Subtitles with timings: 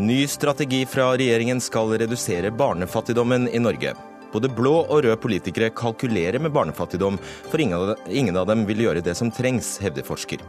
[0.00, 3.92] Ny strategi fra regjeringen skal redusere barnefattigdommen i Norge.
[4.32, 7.18] Både blå og røde politikere kalkulerer med barnefattigdom,
[7.50, 10.40] for ingen av dem vil gjøre det som trengs, hevder forsker.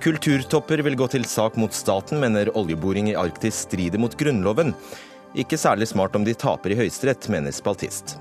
[0.00, 4.72] Kulturtopper vil gå til sak mot staten, mener oljeboring i Arktis strider mot Grunnloven.
[5.36, 8.16] Ikke særlig smart om de taper i Høyesterett, mener spaltist.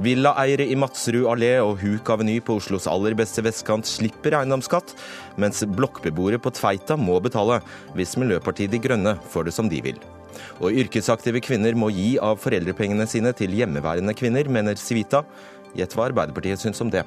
[0.00, 4.94] Villaeiere i Madsrud allé og Huk aveny på Oslos aller beste vestkant slipper eiendomsskatt,
[5.40, 7.58] mens blokkbeboere på Tveita må betale,
[7.98, 10.00] hvis Miljøpartiet De Grønne får det som de vil.
[10.64, 15.20] Og yrkesaktive kvinner må gi av foreldrepengene sine til hjemmeværende kvinner, mener Civita.
[15.76, 17.04] Gjett hva Arbeiderpartiet syns om det.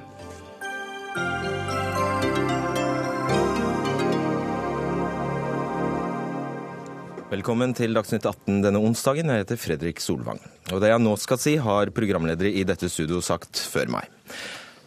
[7.34, 9.32] Velkommen til Dagsnytt 18 denne onsdagen.
[9.32, 10.38] Jeg heter Fredrik Solvang.
[10.70, 14.12] Og det jeg nå skal si, har programledere i dette studio sagt før meg.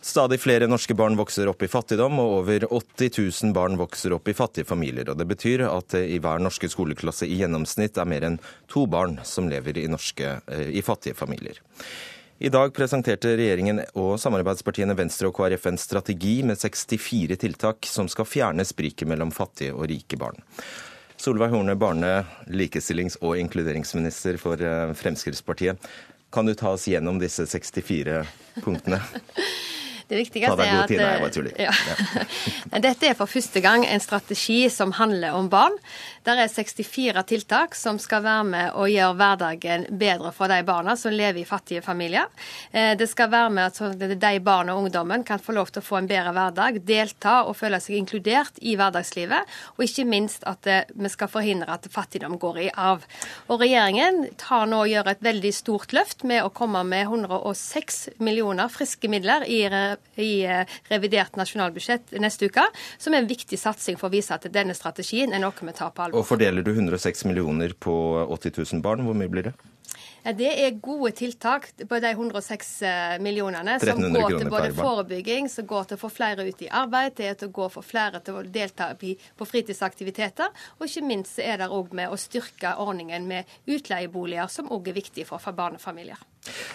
[0.05, 3.11] Stadig flere norske barn vokser opp i fattigdom, og over 80
[3.49, 5.11] 000 barn vokser opp i fattige familier.
[5.11, 8.39] og Det betyr at det i hver norske skoleklasse i gjennomsnitt er mer enn
[8.71, 11.59] to barn som lever i, norske, eh, i fattige familier.
[12.39, 18.07] I dag presenterte regjeringen og samarbeidspartiene Venstre og KrF en strategi med 64 tiltak som
[18.13, 20.39] skal fjerne spriket mellom fattige og rike barn.
[21.17, 25.89] Solveig Horne, barne-, likestillings- og inkluderingsminister for eh, Fremskrittspartiet.
[26.33, 28.21] Kan du ta oss gjennom disse 64
[28.65, 29.01] punktene?
[30.07, 31.55] Det viktigste er at Nei, tuller.
[31.67, 31.73] Ja.
[32.79, 35.75] Dette er for første gang en strategi som handler om barn.
[36.27, 40.97] Der er 64 tiltak som skal være med å gjøre hverdagen bedre for de barna
[40.99, 42.27] som lever i fattige familier.
[42.73, 45.87] Eh, det skal være med at de barna og ungdommen kan få lov til å
[45.87, 49.55] få en bedre hverdag, delta og føle seg inkludert i hverdagslivet.
[49.77, 53.07] Og ikke minst at eh, vi skal forhindre at fattigdom går i arv.
[53.47, 58.19] Og regjeringen tar nå og gjør et veldig stort løft med å komme med 106
[58.19, 59.63] millioner friske midler i
[60.17, 62.65] i eh, revidert nasjonalbudsjett neste uke,
[62.99, 65.93] som er en viktig satsing for å vise at denne strategien er noe vi tar
[65.95, 66.16] på alvor.
[66.17, 67.95] Og Fordeler du 106 millioner på
[68.33, 69.57] 80 000 barn, hvor mye blir det?
[70.27, 75.47] Ja, Det er gode tiltak på de 106 eh, millionene som går til både forebygging,
[75.53, 78.41] som går til å få flere ut i arbeid, til å gå for flere til
[78.41, 80.51] å delta på fritidsaktiviteter,
[80.81, 84.99] og ikke minst er det òg med å styrke ordningen med utleieboliger, som òg er
[84.99, 86.19] viktig for barnefamilier.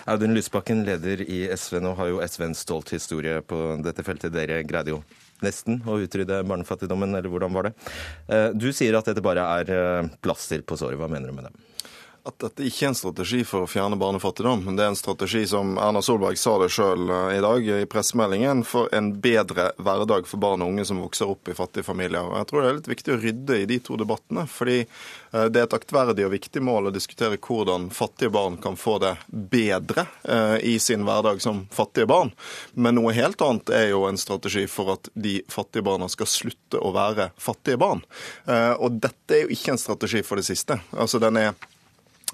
[0.07, 1.81] Audun Lysbakken, leder i SV.
[1.83, 4.31] Nå har jo SV en stolt historie på dette feltet.
[4.31, 5.01] Dere greide jo
[5.45, 7.73] nesten å utrydde barnefattigdommen, eller hvordan var det?
[8.31, 10.99] Eh, du sier at dette bare er eh, plaster på såret.
[11.01, 11.70] Hva mener du med det?
[12.23, 14.63] At dette ikke er en strategi for å fjerne barnefattigdom.
[14.77, 18.61] Det er en strategi, som Erna Solberg sa det sjøl eh, i dag i pressemeldingen,
[18.67, 22.21] for en bedre hverdag for barn og unge som vokser opp i fattige familier.
[22.21, 24.45] Og Jeg tror det er litt viktig å rydde i de to debattene.
[24.49, 28.77] fordi eh, det er et aktverdig og viktig mål å diskutere hvordan fattige barn kan
[28.77, 32.33] få det bedre eh, i sin hverdag som fattige barn.
[32.73, 36.77] Men noe helt annet er jo en strategi for at de fattige barna skal slutte
[36.77, 38.03] å være fattige barn.
[38.81, 40.77] Og dette er jo ikke en strategi for det siste.
[40.93, 41.53] Altså den er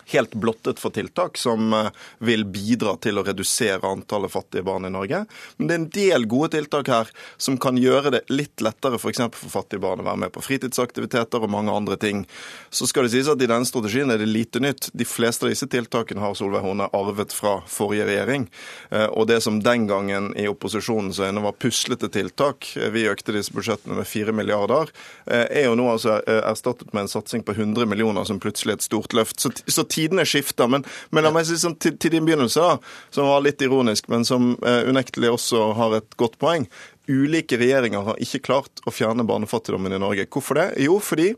[0.08, 4.92] helt blottet for tiltak som eh, vil bidra til å redusere antallet fattige barn i
[4.94, 5.24] Norge.
[5.58, 9.20] Men det er en del gode tiltak her som kan gjøre det litt lettere f.eks.
[9.28, 12.24] For, for fattige barn å være med på fritidsaktiviteter og mange andre ting.
[12.70, 14.90] Så skal det sies at i denne strategien er det lite nytt.
[14.94, 18.48] De fleste av disse tiltakene har Solveig Horne arvet fra forrige regjering.
[18.92, 23.36] Eh, og det som den gangen i opposisjonens øyne var puslete tiltak, eh, vi økte
[23.36, 24.92] disse budsjettene med 4 milliarder,
[25.28, 28.86] er jo nå altså erstattet med en satsing på 100 millioner som plutselig er et
[28.86, 29.42] stort løft.
[29.42, 30.70] Så, så tidene skifter.
[30.72, 32.78] Men, men, la meg si sånn til, til, din begynnelse, da,
[33.14, 36.70] som var litt ironisk, men som eh, unektelig også har et godt poeng.
[37.08, 40.28] Ulike regjeringer har ikke klart å fjerne barnefattigdommen i Norge.
[40.32, 40.70] Hvorfor det?
[40.84, 41.34] Jo, fordi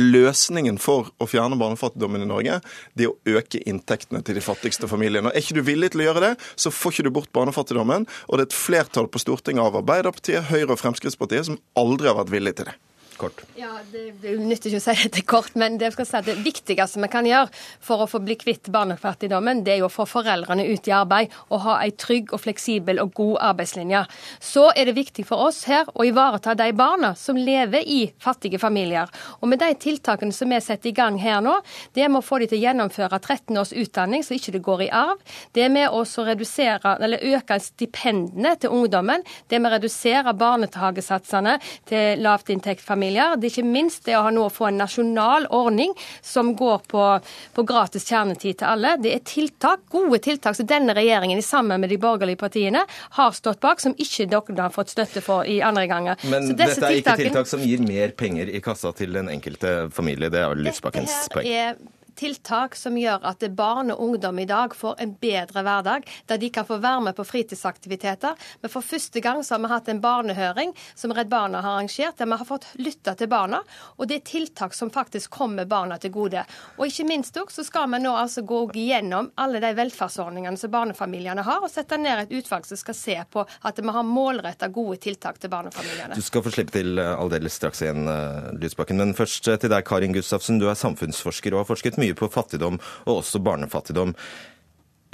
[0.00, 2.58] løsningen for å fjerne barnefattigdommen i Norge,
[2.98, 5.30] det er å øke inntektene til de fattigste familiene.
[5.30, 8.08] Og Er ikke du villig til å gjøre det, så får ikke du bort barnefattigdommen.
[8.28, 12.18] Og det er et flertall på Stortinget av Arbeiderpartiet, Høyre og Fremskrittspartiet som aldri har
[12.18, 12.76] vært villig til det.
[13.16, 13.44] Kort.
[13.54, 17.02] Ja, Det, det nytter ikke å si dette kort, men det, skal si det viktigste
[17.02, 17.50] vi kan gjøre
[17.84, 21.32] for å få bli kvitt barnefattigdommen, det er jo å få foreldrene ut i arbeid
[21.48, 24.02] og ha en trygg og fleksibel og god arbeidslinje.
[24.42, 28.58] Så er det viktig for oss her å ivareta de barna som lever i fattige
[28.62, 29.10] familier.
[29.40, 31.54] Og med de tiltakene som vi setter i gang her nå,
[31.94, 34.64] det er med å få de til å gjennomføre 13 års utdanning så ikke det
[34.66, 35.22] går i arv.
[35.54, 39.22] Det er med å redusere, eller øke stipendene til ungdommen.
[39.48, 41.58] Det er med å redusere barnehagesatsene
[41.88, 43.36] til lavtinntektsfamilier barnefamilier.
[43.36, 47.20] Det er ikke minst det å ha nå få en nasjonal ordning som går på,
[47.54, 48.96] på, gratis kjernetid til alle.
[48.98, 52.84] Det er tiltak, gode tiltak som denne regjeringen sammen med de borgerlige partiene
[53.18, 56.16] har stått bak, som ikke dere har fått støtte for i andre ganger.
[56.30, 60.30] Men dette er ikke tiltak som gir mer penger i kassa til den enkelte familie.
[60.30, 65.00] Det er vel Lysbakkens poeng tiltak som gjør at barn og ungdom i dag får
[65.02, 68.34] en bedre hverdag, der de kan få være med på fritidsaktiviteter.
[68.62, 72.18] Men for første gang så har vi hatt en barnehøring som Redd Barna har arrangert,
[72.18, 73.62] der vi har fått lytta til barna.
[73.98, 76.44] Og det er tiltak som faktisk kommer barna til gode.
[76.78, 80.72] Og ikke minst også, så skal vi nå altså gå gjennom alle de velferdsordningene som
[80.72, 84.68] barnefamiliene har, og sette ned et utvalg som skal se på at vi har målretta
[84.74, 86.16] gode tiltak til barnefamiliene.
[86.18, 89.00] Du skal få slippe til aldeles straks igjen, eh, Lysbakken.
[89.00, 90.58] Men først eh, til deg, Karin Gustavsen.
[90.60, 94.12] Du er samfunnsforsker og har forsket mye på fattigdom, og også barnefattigdom.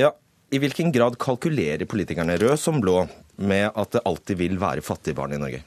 [0.00, 0.10] Ja,
[0.50, 3.04] I hvilken grad kalkulerer politikerne, rød som blå,
[3.40, 5.62] med at det alltid vil være fattige barn i Norge?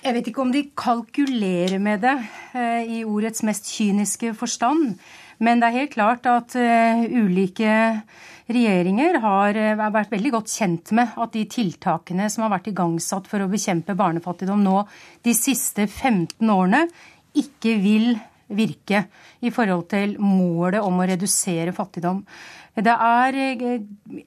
[0.00, 2.14] Jeg vet ikke om de kalkulerer med det
[2.56, 4.94] eh, i ordets mest kyniske forstand.
[5.40, 7.72] Men det er helt klart at uh, ulike
[8.50, 13.28] regjeringer har uh, vært veldig godt kjent med at de tiltakene som har vært igangsatt
[13.30, 14.82] for å bekjempe barnefattigdom nå
[15.24, 16.82] de siste 15 årene,
[17.40, 18.12] ikke vil
[18.56, 19.04] virke
[19.40, 22.24] i forhold til målet om å redusere fattigdom.
[22.80, 23.80] Det er eh,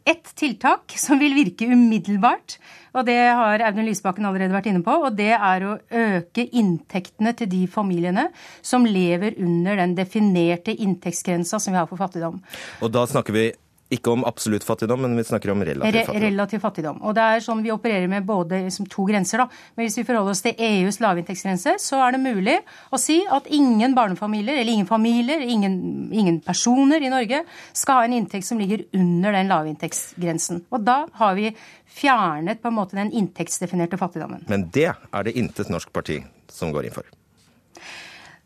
[0.05, 2.57] ett tiltak som vil virke umiddelbart,
[2.93, 4.93] og det har Audun Lysbakken allerede vært inne på.
[5.07, 8.27] Og det er å øke inntektene til de familiene
[8.61, 12.41] som lever under den definerte inntektsgrensa som vi har for fattigdom.
[12.83, 13.47] Og da snakker vi
[13.91, 16.15] ikke om absolutt fattigdom, men vi snakker om relativ fattigdom.
[16.15, 17.01] Re relativ fattigdom.
[17.03, 19.43] Og det er sånn Vi opererer med både liksom, to grenser.
[19.43, 19.47] da.
[19.75, 22.57] Men hvis vi forholder oss til EUs lavinntektsgrense, så er det mulig
[22.91, 27.43] å si at ingen barnefamilier, eller ingen familier, ingen, ingen personer i Norge
[27.73, 30.65] skal ha en inntekt som ligger under den lavinntektsgrensen.
[30.73, 31.51] Og da har vi
[31.93, 34.47] fjernet på en måte den inntektsdefinerte fattigdommen.
[34.49, 37.05] Men det er det intet norsk parti som går inn for.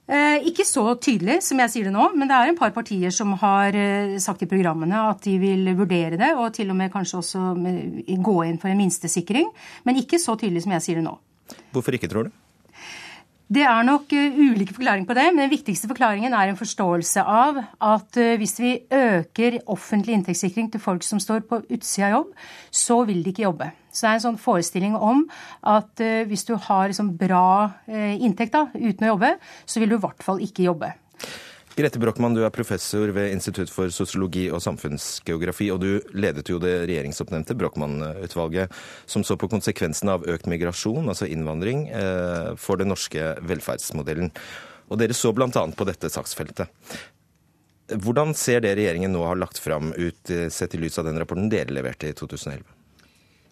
[0.07, 3.12] Eh, ikke så tydelig som jeg sier det nå, men det er en par partier
[3.12, 6.94] som har eh, sagt i programmene at de vil vurdere det, og til og med
[6.94, 7.51] kanskje også
[8.24, 9.51] gå inn for en minstesikring.
[9.83, 11.18] Men ikke så tydelig som jeg sier det nå.
[11.75, 12.36] Hvorfor ikke, tror du?
[13.47, 17.23] Det er nok uh, ulike forklaringer på det, men den viktigste forklaringen er en forståelse
[17.23, 22.15] av at uh, hvis vi øker offentlig inntektssikring til folk som står på utsida av
[22.17, 22.33] jobb,
[22.71, 23.69] så vil de ikke jobbe.
[23.88, 25.23] Så det er en sånn forestilling om
[25.63, 27.47] at uh, hvis du har liksom, bra
[27.88, 30.91] inntekt da, uten å jobbe, så vil du i hvert fall ikke jobbe.
[31.77, 36.57] Grete Brochmann, du er professor ved Institutt for sosiologi og samfunnsgeografi, og du ledet jo
[36.57, 38.74] det regjeringsoppnevnte Brochmann-utvalget,
[39.06, 44.31] som så på konsekvensene av økt migrasjon, altså innvandring, eh, for den norske velferdsmodellen.
[44.89, 45.51] Og dere så bl.a.
[45.53, 46.74] på dette saksfeltet.
[47.94, 51.21] Hvordan ser det regjeringen nå har lagt fram ut, eh, sett i lys av den
[51.21, 52.65] rapporten dere leverte i 2011?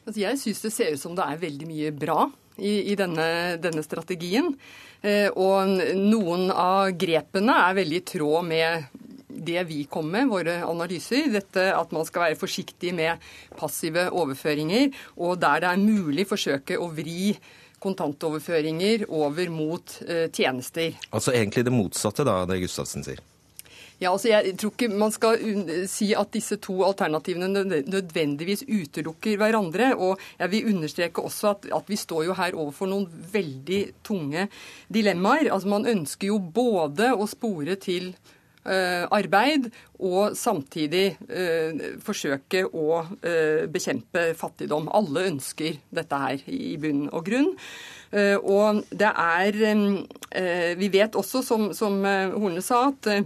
[0.07, 2.25] Altså jeg syns det ser ut som det er veldig mye bra
[2.57, 4.53] i, i denne, denne, strategien.
[5.01, 9.03] Eh, og noen av grepene er veldig i tråd med
[9.45, 11.27] det vi kom med, våre analyser.
[11.33, 13.21] Dette at man skal være forsiktig med
[13.59, 17.35] passive overføringer, og der det er mulig forsøke å vri
[17.85, 20.95] kontantoverføringer over mot eh, tjenester.
[21.11, 23.21] Altså egentlig det motsatte da, det Gustavsen sier?
[24.01, 25.39] Ja, altså Jeg tror ikke man skal
[25.87, 27.47] si at disse to alternativene
[27.87, 29.93] nødvendigvis utelukker hverandre.
[29.95, 34.49] Og jeg vil understreke også at, at vi står jo her overfor noen veldig tunge
[34.91, 35.47] dilemmaer.
[35.53, 38.11] Altså Man ønsker jo både å spore til
[38.67, 39.69] uh, arbeid
[40.03, 44.91] og samtidig uh, forsøke å uh, bekjempe fattigdom.
[44.91, 47.53] Alle ønsker dette her i bunn og grunn.
[48.15, 49.55] og det er
[50.77, 53.25] Vi vet også, som, som Horne sa, at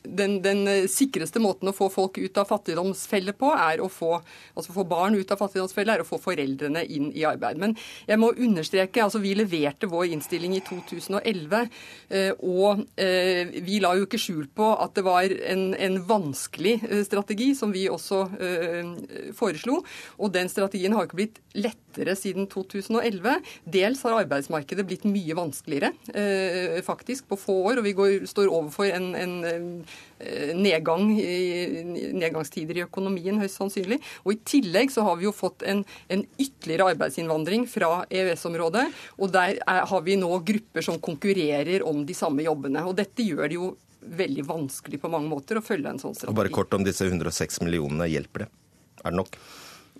[0.03, 4.15] den, den, sikreste måten å få folk ut av fattigdomsfelle på, er å få,
[4.55, 7.59] altså få barn ut av fattigdomsfelle, er å få foreldrene inn i arbeid.
[7.61, 7.75] Men
[8.09, 11.69] jeg må understreke, altså vi leverte vår innstilling i 2011,
[12.09, 16.77] eh, og eh, vi la jo ikke skjul på at det var en, en vanskelig
[16.89, 18.23] eh, strategi, som vi også
[19.37, 19.81] foreslo.
[20.21, 23.41] Og den strategien har ikke blitt lettere siden 2011.
[23.71, 25.91] Dels har arbeidsmarkedet blitt mye vanskeligere,
[26.85, 29.90] faktisk, på få år, og vi går, står overfor en, en Eh,
[30.55, 31.83] nedgang i,
[32.13, 33.99] nedgangstider i økonomien, høyst sannsynlig.
[34.25, 35.83] Og I tillegg så har vi jo fått en,
[36.13, 38.87] en ytterligere arbeidsinnvandring fra EØS-området.
[39.19, 42.85] Og der er, har vi nå grupper som konkurrerer om de samme jobbene.
[42.87, 46.33] Og dette gjør det jo veldig vanskelig på mange måter å følge en sånn strategi.
[46.33, 48.09] Og bare kort om disse 106 millionene.
[48.09, 48.51] Hjelper det?
[49.01, 49.37] Er det nok?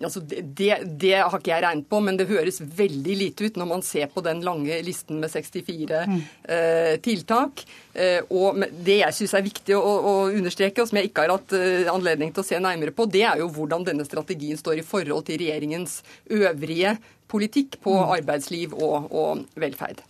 [0.08, 3.60] Altså det, det, det, har ikke jeg regnet på, men det høres veldig lite ut
[3.60, 6.18] når man ser på den lange listen med 64 mm.
[6.56, 7.64] eh, tiltak.
[7.92, 11.36] Eh, og Det jeg syns er viktig å, å, understreke, og som jeg ikke har
[11.36, 14.80] hatt eh, anledning til å se nærmere på, det er jo hvordan denne strategien står
[14.80, 16.00] i forhold til regjeringens
[16.32, 16.96] øvrige
[17.32, 18.12] politikk på mm.
[18.18, 20.02] arbeidsliv og, og velferd.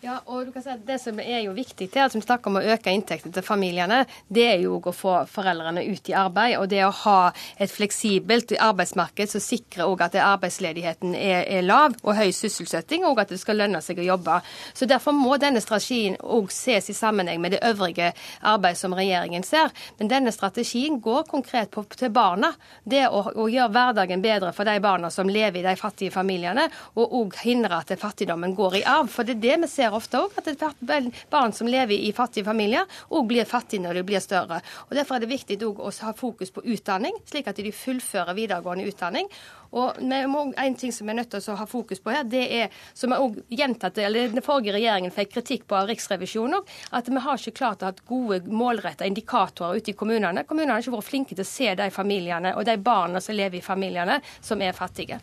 [0.00, 2.48] Ja, og du kan si at Det som er jo viktig til at vi snakker
[2.48, 3.98] om å øke inntektene til familiene,
[4.32, 6.54] det er jo å få foreldrene ut i arbeid.
[6.56, 7.16] Og det å ha
[7.60, 13.20] et fleksibelt arbeidsmarked som sikrer også at arbeidsledigheten er, er lav og høy sysselsetting, og
[13.20, 14.38] at det skal lønne seg å jobbe.
[14.72, 19.44] Så Derfor må denne strategien også ses i sammenheng med det øvrige arbeidet som regjeringen
[19.44, 19.68] ser.
[20.00, 22.54] Men denne strategien går konkret på, til barna.
[22.88, 26.70] Det å, å, gjøre hverdagen bedre for de barna som lever i de fattige familiene,
[26.96, 29.12] og òg hindre at fattigdommen går i arv.
[29.12, 30.82] For det er det vi ser ofte òg, at
[31.30, 34.60] barn som lever i fattige familier, òg blir fattige når de blir større.
[34.88, 38.86] Og Derfor er det viktig å ha fokus på utdanning, slik at de fullfører videregående
[38.90, 39.30] utdanning.
[39.70, 42.68] Og En ting som vi er nødt til å ha fokus på her, det er,
[42.94, 47.22] som jeg også gjentatte, eller den forrige regjeringen fikk kritikk på av Riksrevisjonen, at vi
[47.22, 50.44] har ikke klart å ha gode målrettede indikatorer ute i kommunene.
[50.44, 53.60] Kommunene har ikke vært flinke til å se de familiene og de barna som lever
[53.60, 55.20] i familiene som er fattige.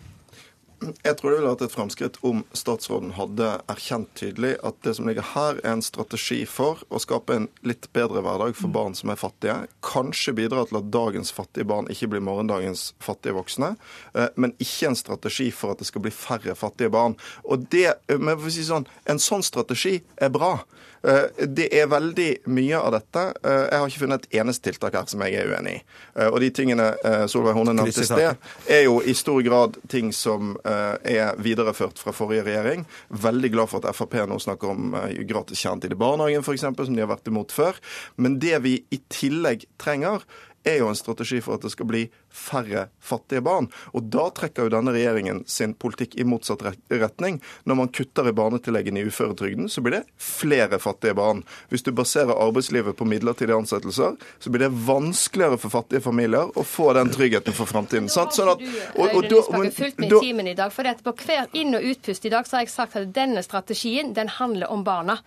[0.78, 5.08] Jeg tror det ville vært et fremskritt om statsråden hadde erkjent tydelig at det som
[5.10, 9.10] ligger her, er en strategi for å skape en litt bedre hverdag for barn som
[9.10, 9.56] er fattige.
[9.86, 13.74] Kanskje bidra til at dagens fattige barn ikke blir morgendagens fattige voksne.
[14.14, 17.18] Eh, men ikke en strategi for at det skal bli færre fattige barn.
[17.50, 20.60] Og det, men for å si sånn, En sånn strategi er bra.
[21.04, 23.24] Eh, det er veldig mye av dette.
[23.44, 25.82] Eh, jeg har ikke funnet et eneste tiltak her som jeg er uenig i.
[26.18, 26.88] Eh, og de tingene
[27.30, 32.14] Solveig Horne nevnte i sted, er jo i stor grad ting som er videreført fra
[32.16, 32.86] forrige regjering.
[33.10, 34.96] Veldig glad for at Frp nå snakker om
[35.30, 37.80] gratis kjernetid i barnehagen, f.eks., som de har vært imot før.
[38.16, 40.26] Men det vi i tillegg trenger,
[40.68, 43.70] er jo en strategi for at det skal bli færre fattige barn.
[43.96, 47.40] Og da trekker jo denne regjeringen sin politikk i motsatt retning.
[47.64, 51.44] Når man kutter i barnetilleggene i uføretrygden, så blir det flere fattige barn.
[51.72, 56.66] Hvis du baserer arbeidslivet på midlertidige ansettelser, så blir det vanskeligere for fattige familier å
[56.68, 58.10] få den tryggheten for framtiden.
[58.12, 58.64] Sånn at,
[58.96, 62.26] og, og, og, men, med i timen i dag, for På hver inn- og utpust
[62.26, 65.18] i dag så har jeg sagt at denne strategien den handler om barna.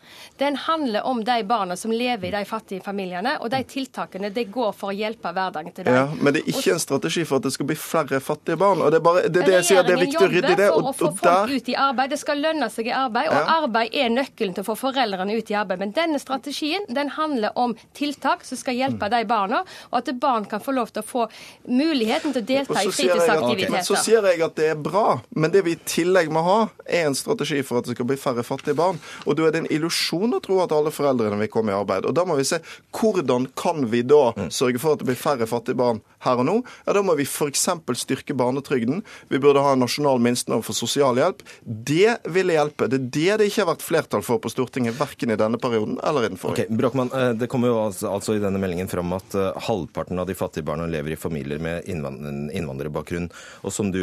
[0.41, 4.47] Den handler om de barna som lever i de fattige familiene, og de tiltakene det
[4.53, 5.97] går for å hjelpe hverdagen til dem.
[5.97, 8.57] Ja, men det er ikke en strategi strategi for at det skal bli flere fattige
[8.61, 8.83] barn.
[8.83, 10.69] og Det er bare, det, det jeg sier, det er viktig å rydde i det.
[10.71, 12.13] Og, for å få folk ut i arbeid.
[12.13, 13.57] Det skal lønne seg i arbeid, og ja.
[13.61, 15.81] arbeid er nøkkelen til å få foreldrene ut i arbeid.
[15.83, 19.15] Men denne strategien den handler om tiltak som skal hjelpe mm.
[19.15, 21.27] de barna, og at barn kan få lov til å få
[21.69, 23.87] muligheten til å delta i fritidsaktiviteter.
[23.87, 27.09] Så sier jeg at det er bra, men det vi i tillegg må ha, er
[27.09, 29.01] en strategi for at det skal bli færre fattige barn.
[29.27, 32.09] Og da er det en illusjon å tro at alle foreldrene vil komme i arbeid.
[32.09, 32.61] Og da må vi se
[32.97, 34.51] hvordan kan vi da mm.
[34.55, 36.57] sørge for at det blir færre fattige barn her og nå?
[36.87, 37.67] Ja, Da må vi f.eks.
[38.01, 39.03] styrke barnetrygden.
[39.29, 41.43] Vi burde ha en nasjonal minstenorm for sosialhjelp.
[41.65, 42.89] Det ville hjelpe.
[42.91, 45.99] Det er det det ikke har vært flertall for på Stortinget, verken i denne perioden
[46.07, 46.67] eller i den forrige.
[46.67, 50.21] Okay, Brockmann, eh, det kommer jo altså, altså i denne meldingen fram at uh, halvparten
[50.21, 53.31] av de fattige barna lever i familier med innvandrerbakgrunn.
[53.65, 54.03] Og som du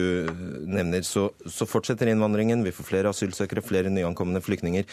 [0.65, 2.65] nevner, så, så fortsetter innvandringen.
[2.65, 4.87] Vi får flere asylsøkere, flere nyankomne flyktninger.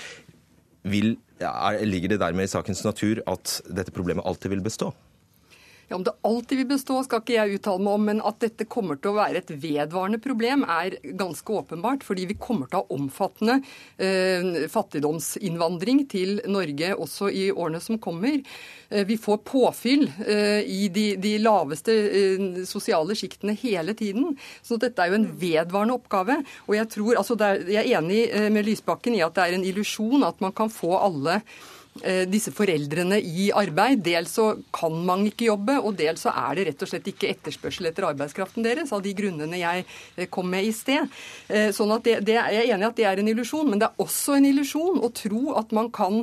[0.85, 4.93] Vil, ja, ligger det dermed i sakens natur at dette problemet alltid vil bestå?
[5.89, 8.67] Ja, Om det alltid vil bestå, skal ikke jeg uttale meg om, men at dette
[8.71, 12.07] kommer til å være et vedvarende problem, er ganske åpenbart.
[12.07, 13.59] Fordi vi kommer til å ha omfattende
[13.99, 18.41] eh, fattigdomsinnvandring til Norge også i årene som kommer.
[18.89, 24.33] Eh, vi får påfyll eh, i de, de laveste eh, sosiale sjiktene hele tiden.
[24.65, 26.41] Så dette er jo en vedvarende oppgave.
[26.69, 29.59] Og jeg, tror, altså er, jeg er enig eh, med Lysbakken i at det er
[29.59, 31.43] en illusjon at man kan få alle
[32.27, 34.01] disse foreldrene i arbeid.
[34.03, 37.31] Dels så kan man ikke jobbe, og dels så er det rett og slett ikke
[37.31, 41.11] etterspørsel etter arbeidskraften deres, av de grunnene jeg eh, kom med i sted.
[41.49, 43.83] Eh, sånn at det, det, Jeg er enig i at det er en illusjon, men
[43.83, 46.23] det er også en illusjon å tro at man kan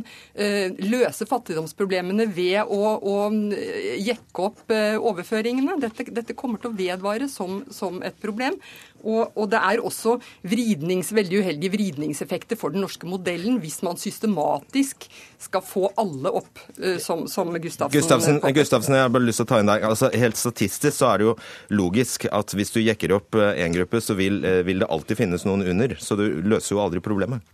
[0.82, 5.78] løse fattigdomsproblemene ved å, å jekke opp overføringene.
[5.82, 8.58] Dette, dette, kommer til å vedvare som, som et problem.
[9.02, 10.18] Og, og, det er også
[10.48, 15.08] vridnings, veldig uheldige vridningseffekter for den norske modellen hvis man systematisk
[15.42, 19.50] skal få alle opp, uh, som, som Gustavsen Gustavsen, Gustavsen, jeg har bare lyst til
[19.50, 19.86] å ta inn deg.
[19.88, 21.38] Altså, helt statistisk så er det jo
[21.74, 25.48] logisk at hvis du jekker opp én eh, gruppe, så vil, vil det alltid finnes
[25.48, 25.96] noen under.
[26.02, 27.46] Så du løser jo aldri problemet.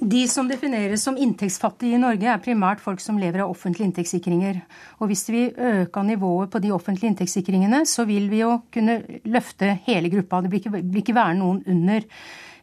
[0.00, 4.62] De som defineres som inntektsfattige i Norge, er primært folk som lever av offentlige inntektssikringer.
[5.00, 9.74] Og hvis vi øker nivået på de offentlige inntektssikringene, så vil vi jo kunne løfte
[9.86, 10.40] hele gruppa.
[10.40, 12.08] Det blir ikke, blir ikke være noen under.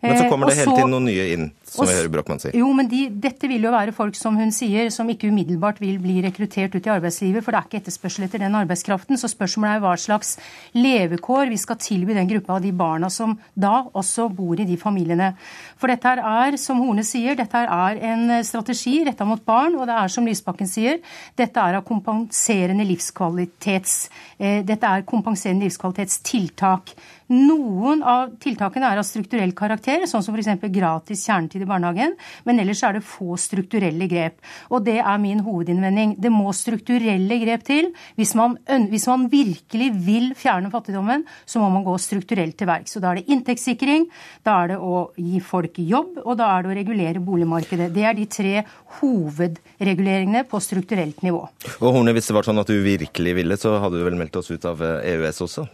[0.02, 2.52] Men så kommer det eh, hele tiden noen nye inn, som vi hører Brochmann si.
[2.56, 5.98] Jo, men de, dette vil jo være folk som hun sier, som ikke umiddelbart vil
[6.02, 9.20] bli rekruttert ut i arbeidslivet, for det er ikke etterspørsel etter den arbeidskraften.
[9.20, 10.36] Så spørsmålet er hva slags
[10.78, 14.78] levekår vi skal tilby den gruppa av de barna som da også bor i de
[14.80, 15.34] familiene.
[15.78, 19.76] For dette her er, som Horne sier, dette her er en strategi retta mot barn,
[19.78, 21.02] og det er som Lysbakken sier,
[21.38, 24.00] dette er av kompenserende livskvalitets...
[24.38, 26.96] Eh, dette er kompenserende livskvalitetstiltak.
[27.28, 30.62] Noen av tiltakene er av strukturell karakter sånn som f.eks.
[30.72, 32.16] gratis kjernetid i barnehagen,
[32.48, 34.40] men ellers er det få strukturelle grep.
[34.72, 36.16] Og det er min hovedinnvending.
[36.22, 37.92] Det må strukturelle grep til.
[38.18, 38.58] Hvis man,
[38.92, 42.96] hvis man virkelig vil fjerne fattigdommen, så må man gå strukturelt til verks.
[42.96, 44.08] Så da er det inntektssikring,
[44.48, 47.90] da er det å gi folk jobb, og da er det å regulere boligmarkedet.
[47.96, 48.54] Det er de tre
[49.00, 51.44] hovedreguleringene på strukturelt nivå.
[51.80, 54.38] Og Horne, hvis det var sånn at du virkelig ville, så hadde du vel meldt
[54.40, 55.68] oss ut av EØS også?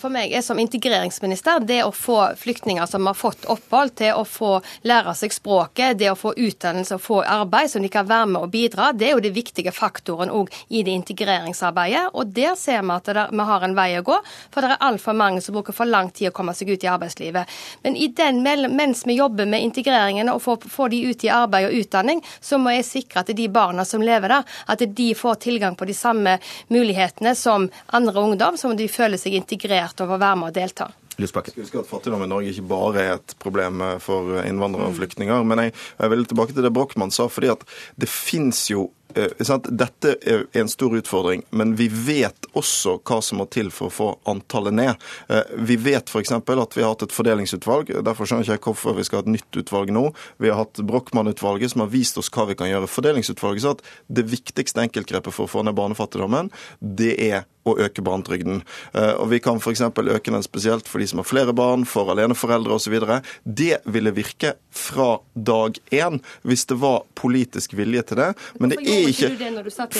[0.00, 4.24] For meg er som integreringsminister det å få flyktninger som har fått opphold, til å
[4.28, 4.56] få
[4.88, 8.46] lære seg språket, det å få utdannelse og få arbeid, som de kan være med
[8.46, 12.06] og bidra, det er jo det viktige faktoren òg i det integreringsarbeidet.
[12.14, 14.16] Og der ser vi at vi har en vei å gå,
[14.54, 16.90] for det er altfor mange som bruker for lang tid å komme seg ut i
[16.90, 17.60] arbeidslivet.
[17.84, 18.42] Men den,
[18.76, 22.56] mens vi jobber med integreringen og får, får de ut i arbeid og utdanning, så
[22.58, 25.96] må jeg sikre at de barna som lever der, at de får tilgang på de
[25.96, 26.38] samme
[26.72, 30.92] mulighetene som andre ungdom, som de føler seg integrert over få være med og delta.
[31.20, 35.46] Husk at Fattigdom i Norge ikke bare er et problem for innvandrere og flyktninger.
[35.46, 37.28] Men jeg, jeg vil tilbake til det Brochmann sa.
[37.30, 37.62] fordi at
[38.00, 43.40] det fins jo eh, dette er en stor utfordring, men vi vet også hva som
[43.40, 45.06] må til for å få antallet ned.
[45.28, 46.32] Eh, vi vet f.eks.
[46.32, 47.94] at vi har hatt et fordelingsutvalg.
[48.04, 50.08] Derfor skjønner jeg ikke hvorfor vi skal ha et nytt utvalg nå.
[50.42, 52.90] Vi har hatt Brochmann-utvalget som har vist oss hva vi kan gjøre.
[52.90, 58.04] Fordelingsutvalget sa at det viktigste enkeltgrepet for å få ned barnefattigdommen, det er å øke
[58.04, 58.62] barnetrygden.
[58.92, 59.80] Eh, og Vi kan f.eks.
[59.80, 62.98] øke den spesielt for de som har flere barn, for aleneforeldre osv.
[63.44, 68.30] Det ville virke fra dag én hvis det var politisk vilje til det.
[68.60, 69.30] Men det er ikke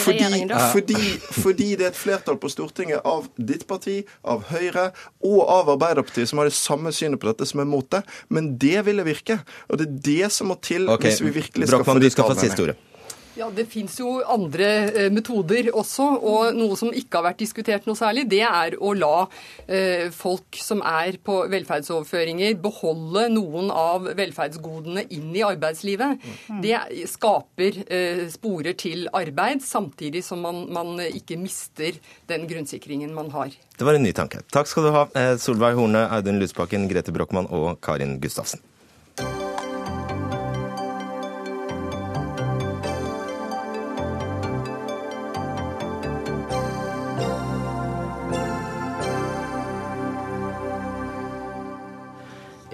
[0.00, 1.02] fordi, fordi,
[1.34, 4.90] fordi det er et flertall på Stortinget av ditt parti, av Høyre
[5.24, 8.02] og av Arbeiderpartiet som har det samme synet på dette, som er mot det.
[8.28, 9.40] Men det ville virke.
[9.68, 11.10] Og det er det som må til okay.
[11.10, 12.76] hvis vi virkelig skal Brockmann, få det tallene.
[13.34, 16.06] Ja, Det fins jo andre eh, metoder også.
[16.22, 19.26] og Noe som ikke har vært diskutert noe særlig, det er å la
[19.66, 26.22] eh, folk som er på velferdsoverføringer, beholde noen av velferdsgodene inn i arbeidslivet.
[26.46, 26.60] Mm.
[26.62, 31.98] Det skaper eh, sporer til arbeid, samtidig som man, man, ikke mister
[32.30, 33.50] den grunnsikringen man har.
[33.74, 34.44] Det var en ny tanke.
[34.54, 35.08] Takk skal du ha,
[35.42, 38.62] Solveig Horne, Audun Lysbakken, Grete Brochmann og Karin Gustavsen.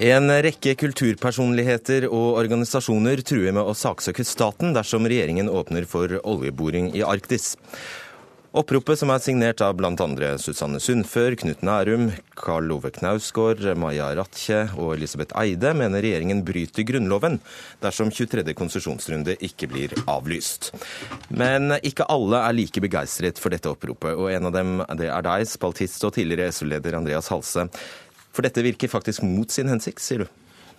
[0.00, 6.88] En rekke kulturpersonligheter og organisasjoner truer med å saksøke staten dersom regjeringen åpner for oljeboring
[6.96, 7.50] i Arktis.
[8.56, 9.92] Oppropet, som er signert av bl.a.
[10.40, 16.88] Susanne Sundfør, Knut Nærum, Karl Ove Knausgård, Maja Ratche og Elisabeth Eide, mener regjeringen bryter
[16.88, 17.36] Grunnloven
[17.84, 18.56] dersom 23.
[18.56, 20.72] konsesjonsrunde ikke blir avlyst.
[21.28, 25.44] Men ikke alle er like begeistret for dette oppropet, og en av dem er deg,
[25.46, 27.68] spaltist og tidligere SV-leder Andreas Halse.
[28.34, 30.30] For dette virker faktisk mot sin hensikt, sier du?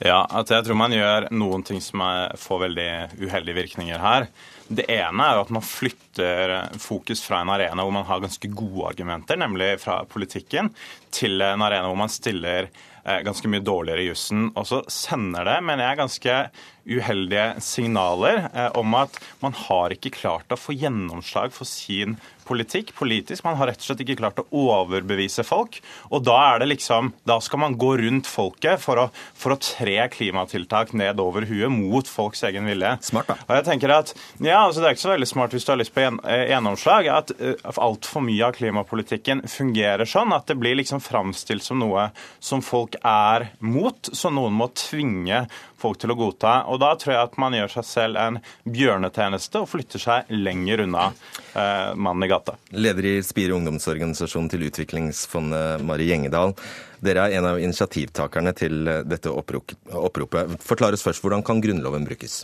[0.02, 2.88] Ja, at jeg tror man gjør noen ting som er, får veldig
[3.22, 4.26] uheldige virkninger her.
[4.66, 8.88] Det ene er at man flytter fokus fra en arena hvor man har ganske gode
[8.90, 10.72] argumenter, nemlig fra politikken,
[11.14, 14.48] til en arena hvor man stiller eh, ganske mye dårligere i jussen.
[14.56, 16.40] Og så sender det, mener jeg, ganske
[16.86, 22.18] uheldige signaler eh, om at man har ikke klart å få gjennomslag for sin
[22.52, 23.46] politikk politisk.
[23.46, 25.80] Man har rett og slett ikke klart å overbevise folk.
[26.12, 29.06] Og da er det liksom Da skal man gå rundt folket for å,
[29.38, 32.94] for å tre klimatiltak ned over huet mot folks egen vilje.
[33.06, 33.38] Smart, da.
[33.48, 35.80] Og jeg tenker at ja, altså Det er ikke så veldig smart hvis du har
[35.82, 40.78] lyst på eh, gjennomslag, at uh, altfor mye av klimapolitikken fungerer sånn at det blir
[40.80, 42.10] liksom framstilt som noe
[42.44, 45.46] som folk er mot, så noen må tvinge
[45.82, 46.54] folk til å godta.
[46.72, 48.40] Og Da tror jeg at man gjør seg selv en
[48.70, 52.56] bjørnetjeneste og flytter seg lenger unna eh, mannen i gata.
[52.72, 56.56] Leder i Spire ungdomsorganisasjon til Utviklingsfondet, Mari Gjengedal.
[57.02, 60.58] Dere er en av initiativtakerne til dette oppropet.
[60.62, 62.44] Forklar oss først, hvordan kan Grunnloven brukes?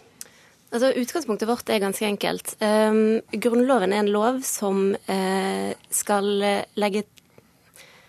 [0.67, 2.57] Altså, Utgangspunktet vårt er ganske enkelt.
[2.59, 6.27] Um, grunnloven er en lov som uh, skal
[6.75, 7.05] legge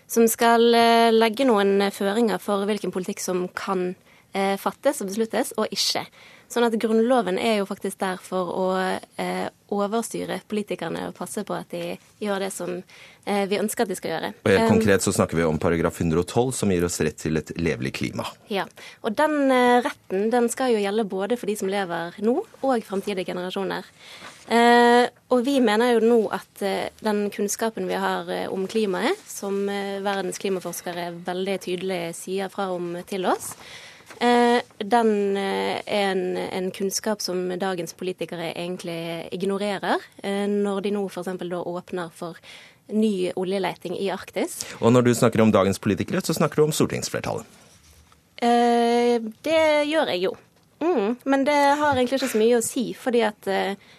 [0.09, 5.53] som skal uh, legge noen føringer for hvilken politikk som kan eh, fattes og besluttes,
[5.57, 6.03] og ikke.
[6.49, 8.65] Sånn at Grunnloven er jo faktisk der for å
[9.21, 13.91] eh, overstyre politikerne og passe på at de gjør det som eh, vi ønsker at
[13.91, 14.31] de skal gjøre.
[14.41, 17.37] Og helt um, Konkret så snakker vi om paragraf 112, som gir oss rett til
[17.37, 18.25] et levelig klima.
[18.49, 18.65] Ja,
[19.05, 22.33] og Den eh, retten den skal jo gjelde både for de som lever nå,
[22.65, 23.85] og framtidige generasjoner.
[24.49, 29.21] Eh, og vi mener jo nå at eh, den kunnskapen vi har eh, om klimaet,
[29.29, 33.88] som verdens klimaforskere veldig tydelig sier fra om til oss, Eh,
[34.19, 41.05] den eh, er en, en, kunnskap som dagens politikere egentlig ignorerer, eh, når de nå
[41.07, 41.31] f.eks.
[41.39, 42.39] da åpner for
[42.89, 44.63] ny oljeleting i Arktis.
[44.79, 47.45] Og når du snakker om dagens politikere, så snakker du om stortingsflertallet?
[48.41, 50.35] Eh, det gjør jeg jo.
[50.79, 53.89] Mm, men det har egentlig ikke så mye å si, fordi at eh,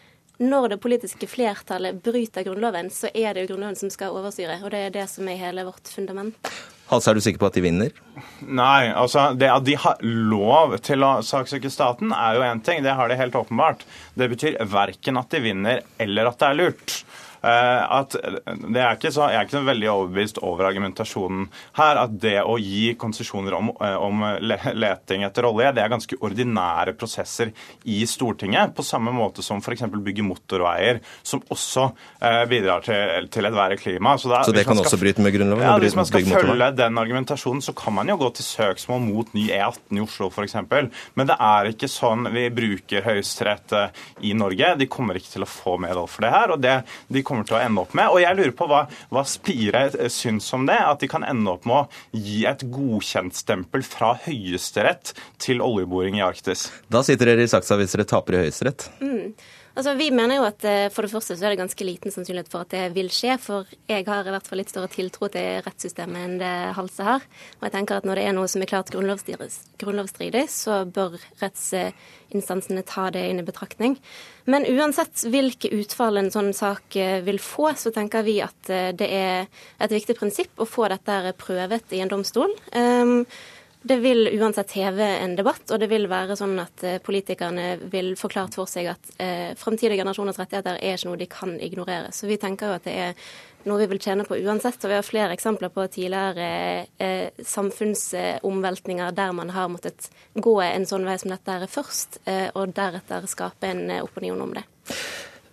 [0.41, 4.63] når det politiske flertallet bryter Grunnloven, så er det jo Grunnloven som skal overstyre.
[4.65, 6.53] Og det er det som er hele vårt fundament.
[6.91, 7.95] Halse, er du sikker på at de vinner?
[8.43, 12.83] Nei, altså det at de har lov til å saksøke staten, er jo én ting.
[12.83, 13.85] Det har de helt åpenbart.
[14.19, 16.97] Det betyr verken at de vinner eller at det er lurt.
[17.41, 21.47] Eh, at det er ikke så, Jeg er ikke så veldig overbevist over argumentasjonen
[21.79, 22.01] her.
[22.05, 26.95] At det å gi konsesjoner om, eh, om leting etter olje, det er ganske ordinære
[27.01, 28.75] prosesser i Stortinget.
[28.77, 29.87] På samme måte som f.eks.
[29.91, 34.17] bygge motorveier, som også eh, bidrar til, til et verre klima.
[34.21, 35.65] Så, da, så det kan skal, også bryte med Grunnloven?
[35.65, 39.35] Ja, Hvis man skal følge den argumentasjonen, så kan man jo gå til søksmål mot
[39.37, 40.59] ny E18 i Oslo f.eks.
[41.17, 43.73] Men det er ikke sånn vi bruker Høyesterett
[44.27, 44.75] i Norge.
[44.81, 46.53] De kommer ikke til å få medhold for det her.
[46.55, 46.77] og det,
[47.09, 48.11] de kommer til å ende opp med.
[48.11, 48.83] Og jeg lurer på hva,
[49.15, 53.87] hva Spire syns om det, at de kan ende opp med å gi et godkjentstempel
[53.87, 56.69] fra Høyesterett til oljeboring i Arktis.
[56.93, 58.91] Da sitter dere i saksa hvis dere taper i Høyesterett.
[59.01, 59.33] Mm.
[59.77, 62.51] Altså, Vi mener jo at eh, for det første så er det ganske liten sannsynlighet
[62.51, 63.37] for at det vil skje.
[63.39, 67.27] For jeg har i hvert fall litt større tiltro til rettssystemet enn det Halse har.
[67.61, 72.85] Og jeg tenker at når det er noe som er klart grunnlovsstridig, så bør rettsinstansene
[72.89, 73.97] ta det inn i betraktning.
[74.51, 78.91] Men uansett hvilke utfall en sånn sak eh, vil få, så tenker vi at eh,
[78.97, 82.53] det er et viktig prinsipp å få dette prøvet i en domstol.
[82.75, 83.23] Um,
[83.83, 88.13] det vil uansett heve en debatt, og det vil være sånn at eh, politikerne vil
[88.21, 92.11] forklare for seg at eh, fremtidige generasjoners rettigheter er ikke noe de kan ignorere.
[92.13, 93.31] Så vi tenker jo at det er
[93.69, 94.81] noe vi vil tjene på uansett.
[94.85, 96.51] Og vi har flere eksempler på tidligere
[96.99, 102.49] eh, samfunnsomveltninger der man har måttet gå en sånn vei som dette er først, eh,
[102.55, 104.65] og deretter skape en eh, opinion om det.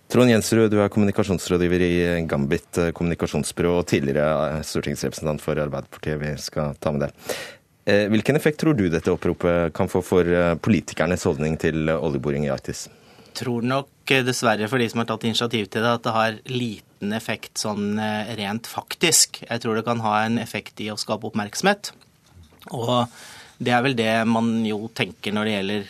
[0.08, 1.92] Trond Jensrud, du er kommunikasjonsrådgiver i
[2.24, 6.16] Gambit kommunikasjonsbyrå og tidligere stortingsrepresentant for Arbeiderpartiet.
[6.22, 7.10] Vi skal ta med det.
[7.88, 12.44] Eh, hvilken effekt tror du dette oppropet kan få for eh, politikernes holdning til oljeboring
[12.44, 12.86] i Arktis?
[13.28, 16.14] Jeg tror nok eh, dessverre for de som har tatt initiativ til det, at det
[16.16, 17.96] har liten effekt sånn
[18.36, 19.42] rent faktisk.
[19.46, 21.92] Jeg tror det kan ha en effekt i å skape oppmerksomhet.
[22.74, 23.08] Og
[23.58, 25.88] det er vel det man jo tenker når det gjelder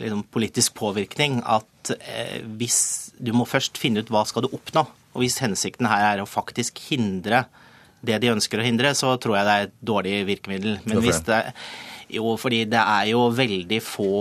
[0.00, 2.80] liksom, politisk påvirkning, at eh, hvis
[3.20, 4.86] du må først finne ut hva skal du oppnå.
[5.12, 7.44] Og hvis hensikten her er å faktisk hindre
[8.06, 10.78] det de ønsker å hindre, så tror jeg det er et dårlig virkemiddel.
[10.88, 11.40] Men hvis det,
[12.16, 14.12] jo, fordi det er jo veldig få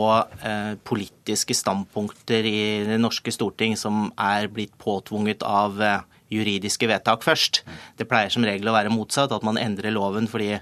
[0.46, 7.26] eh, politiske standpunkter i det norske storting som er blitt påtvunget av eh, juridiske vedtak
[7.26, 7.64] først.
[7.98, 10.58] Det pleier som regel å være motsatt, at man endrer loven fordi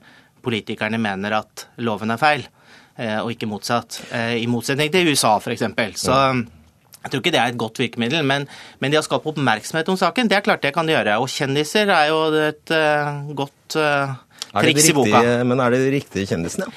[0.45, 2.45] politikerne mener at loven er feil,
[2.95, 3.99] eh, og ikke motsatt.
[4.11, 5.65] Eh, I motsetning til USA, f.eks.
[5.99, 6.21] Så
[7.07, 8.47] jeg tror ikke det er et godt virkemiddel, men,
[8.83, 11.17] men det å skape oppmerksomhet om saken, det er klart det kan de gjøre.
[11.23, 14.15] Og kjendiser er jo et uh, godt uh,
[14.57, 15.21] triks i boka.
[15.47, 16.67] Men er det de riktige kjendisene?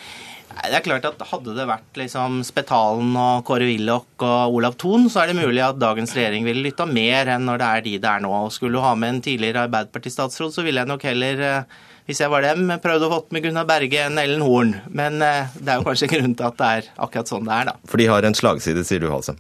[0.61, 5.09] Det er klart at Hadde det vært liksom Spetalen og Kåre Willoch og Olav Thon,
[5.11, 7.95] så er det mulig at dagens regjering ville lytta mer enn når det er de
[8.05, 8.33] det er nå.
[8.45, 12.23] Og Skulle du ha med en tidligere Arbeiderparti-statsråd, så ville jeg nok heller uh, hvis
[12.23, 14.73] jeg var dem, prøvde å få med Gunnar Berge enn Ellen Horn.
[14.91, 17.77] Men det er jo kanskje grunnen til at det er akkurat sånn det er, da.
[17.87, 19.37] For de har en slagside, sier du, Halse?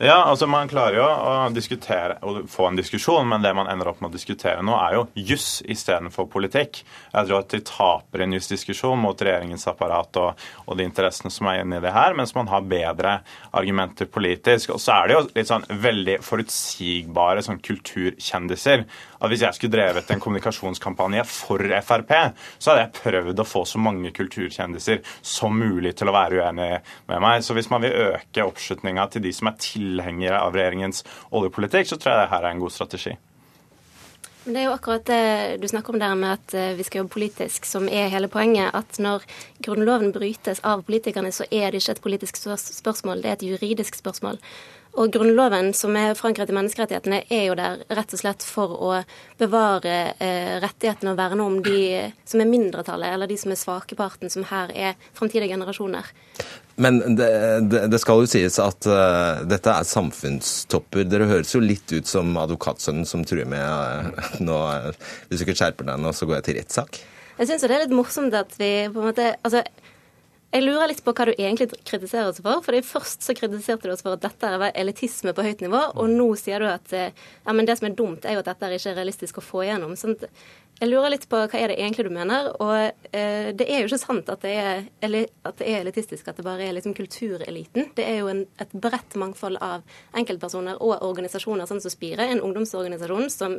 [0.00, 3.88] Ja, altså Man klarer jo å diskutere og få en diskusjon, men det man ender
[3.90, 5.00] opp med å diskutere nå, er jo
[5.32, 6.84] juss istedenfor politikk.
[7.10, 11.50] Jeg tror at de taper en jusdiskusjon mot regjeringens apparat og, og, de interessene som
[11.50, 13.16] er inne i det her, mens man har bedre
[13.50, 14.76] argumenter politisk.
[14.76, 18.86] Og så er det jo litt sånn veldig forutsigbare sånn kulturkjendiser
[19.18, 22.12] at hvis jeg skulle drevet en kommunikasjonskampanje for Frp,
[22.58, 26.70] så hadde jeg prøvd å få så mange kulturkjendiser som mulig til å være uenig
[27.10, 27.42] med meg.
[27.42, 31.98] Så hvis man vil øke oppslutninga til de som er tilhengere av regjeringens oljepolitikk, så
[31.98, 33.16] tror jeg det her er en god strategi.
[34.44, 37.02] Men Det er jo akkurat det du snakker om der med at eh, vi skal
[37.02, 38.70] jobbe politisk, som er hele poenget.
[38.72, 39.26] At når
[39.64, 43.98] Grunnloven brytes av politikerne, så er det ikke et politisk spørsmål, det er et juridisk
[43.98, 44.40] spørsmål.
[44.98, 48.94] Og Grunnloven, som er forankret i menneskerettighetene, er jo der rett og slett for å
[49.38, 51.82] bevare eh, rettighetene og verne om de
[52.26, 56.10] som er mindretallet, eller de som er svakeparten, som her er framtidige generasjoner.
[56.82, 57.28] Men det,
[57.70, 61.06] det, det, skal jo sies at uh, dette er samfunnstopper.
[61.06, 64.58] Dere høres jo litt ut som advokatsønnen som truer med uh, nå,
[65.28, 67.00] Hvis du ikke skjerper deg nå, så går jeg til rettssak.
[67.38, 69.62] Jeg syns det er litt morsomt at vi på en måte altså,
[70.48, 72.62] jeg lurer litt på hva du egentlig kritiserer oss for.
[72.64, 76.08] fordi Først så kritiserte du oss for at dette er elitisme på høyt nivå, og
[76.08, 77.12] nå sier du at eh,
[77.44, 79.66] ja, men det som er dumt, er jo at dette er ikke realistisk å få
[79.66, 79.92] igjennom.
[80.00, 80.16] Sånn
[80.78, 82.52] jeg lurer litt på hva er det egentlig du mener.
[82.62, 82.74] Og
[83.10, 86.46] eh, det er jo ikke sant at det er, at det er elitistisk, at det
[86.46, 87.90] bare er liksom kultureliten.
[87.98, 89.82] Det er jo en, et bredt mangfold av
[90.18, 93.58] enkeltpersoner og organisasjoner, sånn som Spire, en ungdomsorganisasjon som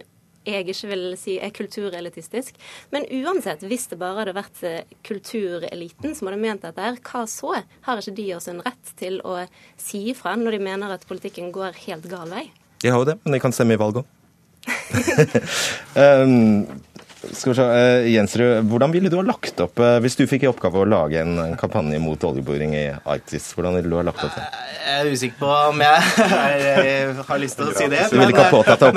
[0.53, 2.59] jeg ikke vil si er kulturelitistisk.
[2.93, 7.25] Men uansett, hvis det bare hadde vært eh, kultureliten som hadde ment dette, her, hva
[7.29, 7.55] så?
[7.87, 9.41] Har ikke de også en rett til å
[9.79, 12.47] si ifra når de mener at politikken går helt gal vei?
[12.79, 14.15] De har jo det, men de kan stemme i valget òg.
[15.95, 16.65] um,
[17.19, 20.45] skal vi se, uh, Jensrud, hvordan ville du ha lagt opp uh, hvis du fikk
[20.45, 23.49] i oppgave å lage en, en kampanje mot oljeboring i Arktis?
[23.57, 24.45] Hvordan ville du ha lagt opp det?
[24.79, 25.97] Jeg er usikker på om jeg,
[26.63, 28.05] jeg har lyst til å si det.
[28.07, 28.95] Du ville ikke ha påtatt deg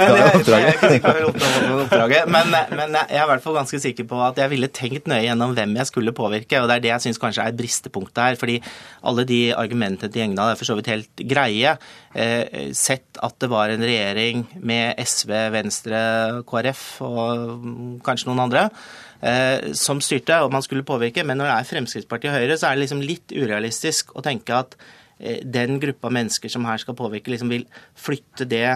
[1.82, 2.30] oppdraget?
[2.30, 5.24] Men, men jeg er i hvert fall ganske sikker på at jeg ville tenkt nøye
[5.26, 6.62] gjennom hvem jeg skulle påvirke.
[6.62, 8.38] og Det er det jeg syns kanskje er bristepunktet her.
[8.38, 8.60] fordi
[9.02, 11.74] alle de argumentene til Gjengdal er for så vidt helt greie.
[12.14, 16.00] Eh, sett at det var en regjering med SV, Venstre,
[16.48, 18.68] KrF og kanskje noen andre,
[19.20, 21.24] eh, som styrte, og man skulle påvirke.
[21.24, 24.56] Men når det er Fremskrittspartiet og Høyre, så er det liksom litt urealistisk å tenke
[24.56, 24.76] at
[25.18, 27.66] eh, den gruppa mennesker som her skal påvirke, liksom vil
[27.98, 28.66] flytte det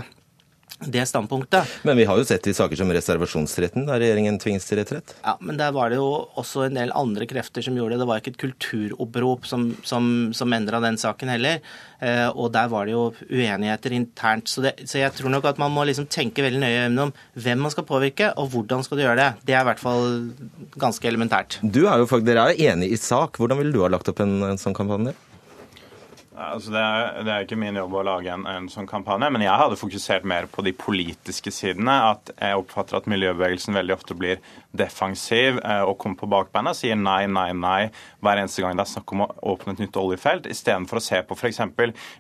[0.79, 1.65] det standpunktet.
[1.83, 5.15] Men vi har jo sett i saker som reservasjonsretten, da regjeringen tvinges til retrett.
[5.25, 8.03] Ja, men der var det jo også en del andre krefter som gjorde det.
[8.03, 11.63] Det var ikke et kulturopprop som, som, som endra den saken heller.
[12.05, 14.53] Eh, og der var det jo uenigheter internt.
[14.53, 17.65] Så, det, så, jeg tror nok at man må liksom tenke veldig nøye om hvem
[17.65, 19.31] man skal påvirke, og hvordan skal du gjøre det.
[19.49, 20.11] Det er i hvert fall
[20.77, 21.61] ganske elementært.
[21.63, 23.41] Du er jo, dere er jo enige i sak.
[23.41, 25.17] Hvordan ville du ha lagt opp en, en sånn kampanje?
[26.37, 29.45] Altså det, er, det, er, ikke min jobb å lage en, en, sånn kampanje, men
[29.47, 31.95] jeg hadde fokusert mer på de politiske sidene.
[32.13, 34.43] At jeg oppfatter at miljøbevegelsen veldig ofte blir
[34.77, 37.89] defensiv eh, og kommer på bakbeina sier nei, nei, nei
[38.25, 41.23] hver eneste gang det er snakk om å åpne et nytt oljefelt, istedenfor å se
[41.25, 41.63] på f.eks.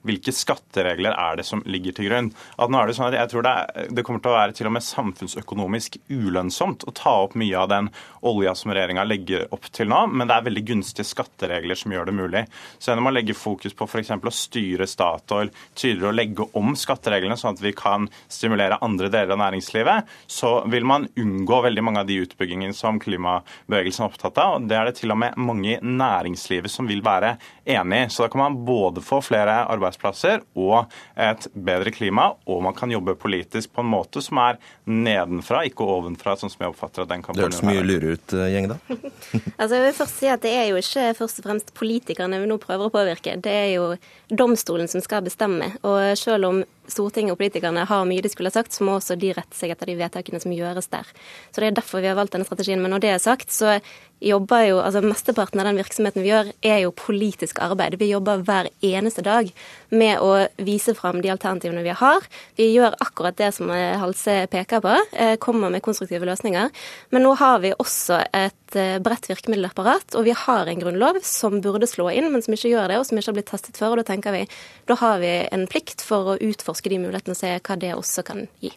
[0.06, 2.30] hvilke skatteregler er det som ligger til grunn.
[2.56, 4.56] At nå er det sånn at jeg tror det, er, det kommer til å være
[4.56, 7.90] til og med samfunnsøkonomisk ulønnsomt å ta opp mye av den
[8.26, 12.08] olja som regjeringa legger opp til nå, men det er veldig gunstige skatteregler som gjør
[12.08, 12.44] det mulig.
[12.78, 14.05] Så når man legger fokus på f.eks.
[14.10, 19.34] å styre Statoil tydeligere å legge om skattereglene, sånn at vi kan stimulere andre deler
[19.34, 24.40] av næringslivet, så vil man unngå veldig mange av de utbyggingene som klimabevegelsen er opptatt
[24.42, 24.56] av.
[24.56, 28.10] og Det er det til og med mange i næringslivet som vil være enig i.
[28.10, 32.92] Så da kan man både få flere arbeidsplasser og et bedre klima, og man kan
[32.92, 37.12] jobbe politisk på en måte som er nedenfra, ikke ovenfra, sånn som jeg oppfatter at
[37.12, 38.78] den kampanjen Det høres mye lurere ut, eh, gjeng, da.
[39.60, 42.50] altså, jeg vil først si at Det er jo ikke først og fremst politikerne vi
[42.50, 43.34] nå prøver å påvirke.
[43.42, 43.95] Det er jo
[44.28, 45.72] domstolen som skal bestemme.
[45.82, 49.18] Og selv om Stortinget og politikerne har mye de skulle ha sagt, så må også
[49.18, 51.08] de rette seg etter de vedtakene som gjøres der.
[51.50, 52.82] Så Det er derfor vi har valgt denne strategien.
[52.82, 53.80] Men når det er sagt, så
[54.22, 57.98] jobber jo, altså Mesteparten av den virksomheten vi gjør, er jo politisk arbeid.
[58.00, 59.50] Vi jobber hver eneste dag
[59.92, 62.24] med å vise fram de alternativene vi har.
[62.56, 66.70] Vi gjør akkurat det som Halse peker på, eh, kommer med konstruktive løsninger.
[67.10, 71.60] Men nå har vi også et eh, bredt virkemiddelapparat, og vi har en grunnlov som
[71.60, 73.90] burde slå inn, men som ikke gjør det, og som ikke har blitt testet før.
[73.90, 74.46] og Da tenker vi,
[74.86, 78.24] da har vi en plikt for å utforske de mulighetene og se hva det også
[78.26, 78.72] kan gi.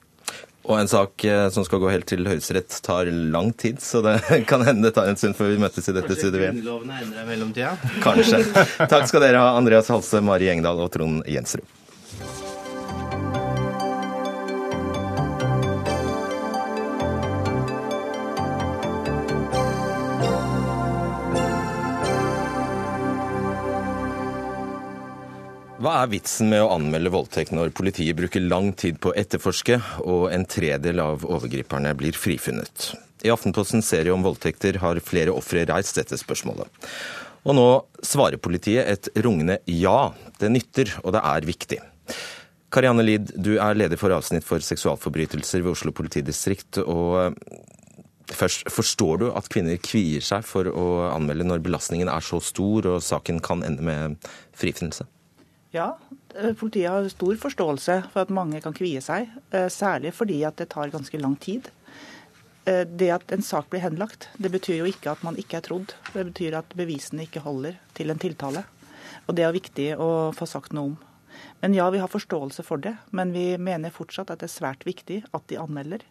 [0.69, 4.17] Og en sak eh, som skal gå helt til Høyesterett, tar lang tid, så det
[4.49, 6.59] kan hende det tar en stund før vi møtes i dette studioet igjen.
[6.59, 7.73] Kanskje grunnlovene endrer i mellomtida?
[8.03, 8.43] Kanskje.
[8.91, 11.78] Takk skal dere ha, Andreas Halse, Mari Engdahl og Trond Jensrud.
[25.79, 29.77] Hva er vitsen med å anmelde voldtekt når politiet bruker lang tid på å etterforske,
[30.03, 32.89] og en tredel av overgriperne blir frifunnet?
[33.23, 36.67] I Aftenpostens serie om voldtekter har flere ofre reist dette spørsmålet.
[37.47, 37.67] Og nå
[38.03, 40.11] svarer politiet et rungende ja.
[40.35, 41.77] Det nytter, og det er viktig.
[42.75, 46.81] Karianne Lid, du er leder for avsnitt for seksualforbrytelser ved Oslo politidistrikt.
[46.83, 47.61] og eh,
[48.35, 52.91] Først, Forstår du at kvinner kvier seg for å anmelde når belastningen er så stor
[52.91, 54.19] og saken kan ende med
[54.59, 55.07] frifinnelse?
[55.71, 55.97] Ja,
[56.35, 59.29] eh, politiet har stor forståelse for at mange kan kvie seg.
[59.53, 61.69] Eh, særlig fordi at det tar ganske lang tid.
[62.65, 65.67] Eh, det at en sak blir henlagt, det betyr jo ikke at man ikke er
[65.67, 65.93] trodd.
[66.13, 68.65] Det betyr at bevisene ikke holder til en tiltale.
[69.27, 70.97] Og det er viktig å få sagt noe om.
[71.61, 72.95] Men ja, vi har forståelse for det.
[73.11, 76.01] Men vi mener fortsatt at det er svært viktig at de anmelder.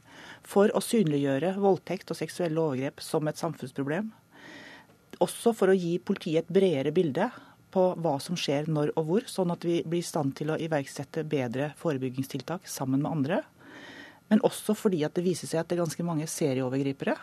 [0.46, 4.12] For å synliggjøre voldtekt og seksuelle overgrep som et samfunnsproblem.
[5.18, 7.32] Også for å gi politiet et bredere bilde
[7.74, 10.58] på hva som skjer når og hvor, sånn at vi blir i stand til å
[10.60, 13.42] iverksette bedre forebyggingstiltak sammen med andre.
[14.28, 17.16] Men også fordi at det viser seg at det er ganske mange serieovergripere.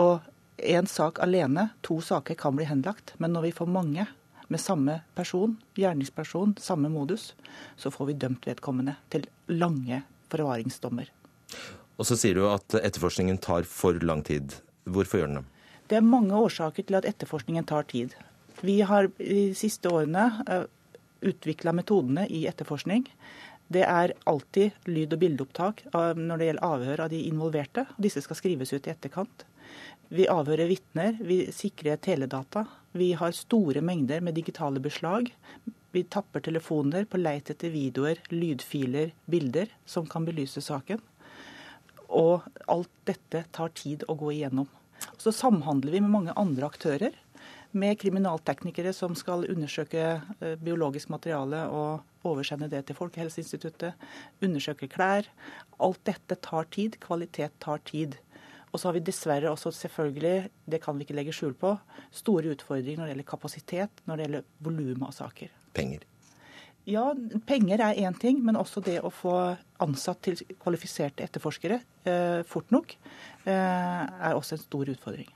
[0.00, 0.22] Og
[0.58, 3.14] én sak alene, to saker, kan bli henlagt.
[3.18, 4.06] Men når vi får mange
[4.48, 7.32] med samme person, gjerningsperson, samme modus,
[7.76, 11.10] så får vi dømt vedkommende til lange forvaringsdommer.
[11.98, 14.56] Og så sier du at etterforskningen tar for lang tid.
[14.84, 15.50] Hvorfor gjør den det?
[15.90, 18.14] Det er mange årsaker til at etterforskningen tar tid.
[18.64, 20.68] Vi har de siste årene eh,
[21.24, 23.06] utvikla metodene i etterforskning
[23.72, 27.86] Det er alltid lyd- og bildeopptak når det gjelder avhør av de involverte.
[27.96, 29.44] Disse skal skrives ut i etterkant.
[30.14, 32.66] Vi avhører vitner, vi sikrer teledata.
[32.92, 35.32] Vi har store mengder med digitale beslag.
[35.96, 41.00] Vi tapper telefoner på leit etter videoer, lydfiler, bilder som kan belyse saken.
[42.12, 44.68] Og alt dette tar tid å gå igjennom.
[45.18, 47.16] Så samhandler vi med mange andre aktører.
[47.74, 53.98] Med kriminalteknikere som skal undersøke eh, biologisk materiale og oversende det til Folkehelseinstituttet.
[54.44, 55.26] Undersøke klær.
[55.82, 57.00] Alt dette tar tid.
[57.02, 58.14] Kvalitet tar tid.
[58.70, 61.76] Og så har vi dessverre også selvfølgelig, det kan vi ikke legge skjul på,
[62.10, 65.52] store utfordringer når det gjelder kapasitet, når det gjelder volumet av saker.
[65.78, 66.02] Penger.
[66.90, 67.04] Ja,
[67.46, 69.36] penger er én ting, men også det å få
[69.80, 72.96] ansatt til kvalifiserte etterforskere eh, fort nok
[73.46, 75.30] eh, er også en stor utfordring.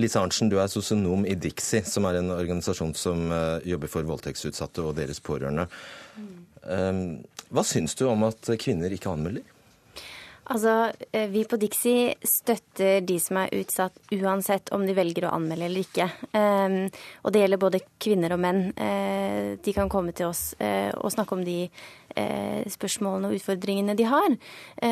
[0.00, 4.08] Lise Arntzen, du er sosionom i Dixie, som er en organisasjon som uh, jobber for
[4.08, 5.66] voldtektsutsatte og deres pårørende.
[6.62, 7.20] Um,
[7.52, 9.44] hva syns du om at kvinner ikke anmelder?
[10.50, 15.34] Altså, eh, Vi på Dixie støtter de som er utsatt, uansett om de velger å
[15.36, 16.08] anmelde eller ikke.
[16.34, 16.88] Um,
[17.22, 18.62] og det gjelder både kvinner og menn.
[18.74, 21.68] Uh, de kan komme til oss uh, og snakke om de
[22.12, 24.34] spørsmålene og utfordringene de har.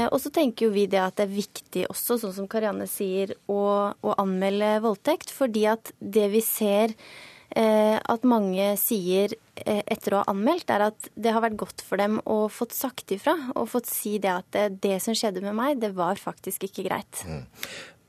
[0.09, 3.35] og så tenker jo vi det at det er viktig også, sånn som Karianne sier,
[3.45, 5.29] å, å anmelde voldtekt.
[5.29, 10.87] Fordi at det vi ser Eh, at mange sier eh, etter å ha anmeldt, er
[10.91, 13.37] at det har vært godt for dem å fått sagt ifra.
[13.57, 16.87] Og fått si det at det, det som skjedde med meg, det var faktisk ikke
[16.87, 17.25] greit.
[17.27, 17.43] Mm.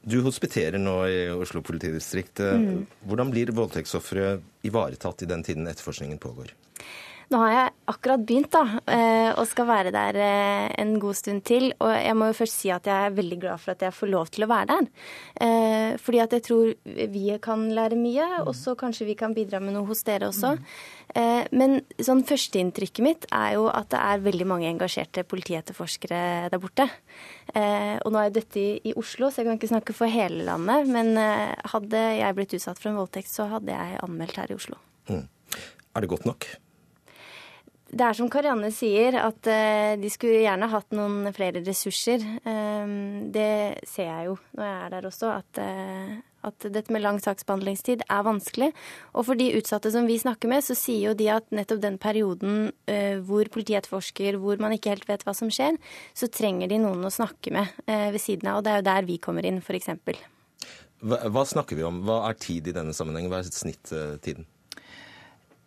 [0.01, 2.41] Du hospiterer nå i Oslo politidistrikt.
[2.41, 2.85] Eh, mm.
[3.09, 6.53] Hvordan blir voldtektsofre ivaretatt i den tiden etterforskningen pågår?
[7.31, 11.45] Nå har jeg akkurat begynt da, eh, og skal være der eh, en god stund
[11.47, 11.69] til.
[11.79, 14.09] Og jeg må jo først si at jeg er veldig glad for at jeg får
[14.11, 14.89] lov til å være der.
[15.45, 16.73] Eh, fordi at jeg tror
[17.13, 20.57] vi kan lære mye, og så kanskje vi kan bidra med noe hos dere også.
[21.51, 26.21] Men sånn førsteinntrykket mitt er jo at det er veldig mange engasjerte politietterforskere
[26.53, 26.85] der borte.
[27.51, 30.87] Og nå er dette i Oslo, så jeg kan ikke snakke for hele landet.
[30.87, 34.79] Men hadde jeg blitt utsatt for en voldtekt, så hadde jeg anmeldt her i Oslo.
[35.11, 35.25] Mm.
[35.91, 36.47] Er det godt nok?
[37.91, 42.23] Det er som Karianne sier, at uh, de skulle gjerne hatt noen flere ressurser.
[42.45, 46.13] Um, det ser jeg jo når jeg er der også, at, uh,
[46.47, 48.69] at, dette med lang saksbehandlingstid er vanskelig.
[49.11, 51.99] Og for de utsatte som vi snakker med, så sier jo de at nettopp den
[51.99, 55.75] perioden uh, hvor politiet etterforsker, hvor man ikke helt vet hva som skjer,
[56.15, 58.61] så trenger de noen å snakke med ved siden av.
[58.61, 59.91] Og det er jo der vi kommer inn, f.eks.
[61.01, 61.99] Hva, hva snakker vi om?
[62.07, 63.33] Hva er tid i denne sammenhengen?
[63.33, 64.47] Hva er snittiden?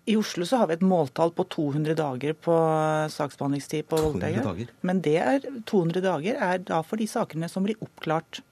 [0.05, 2.55] I Oslo så har vi et måltall på 200 dager på
[3.13, 4.67] saksbehandlingstid på voldtekter.
[4.85, 8.43] Men det er, 200 dager er da for de sakene som blir oppklart.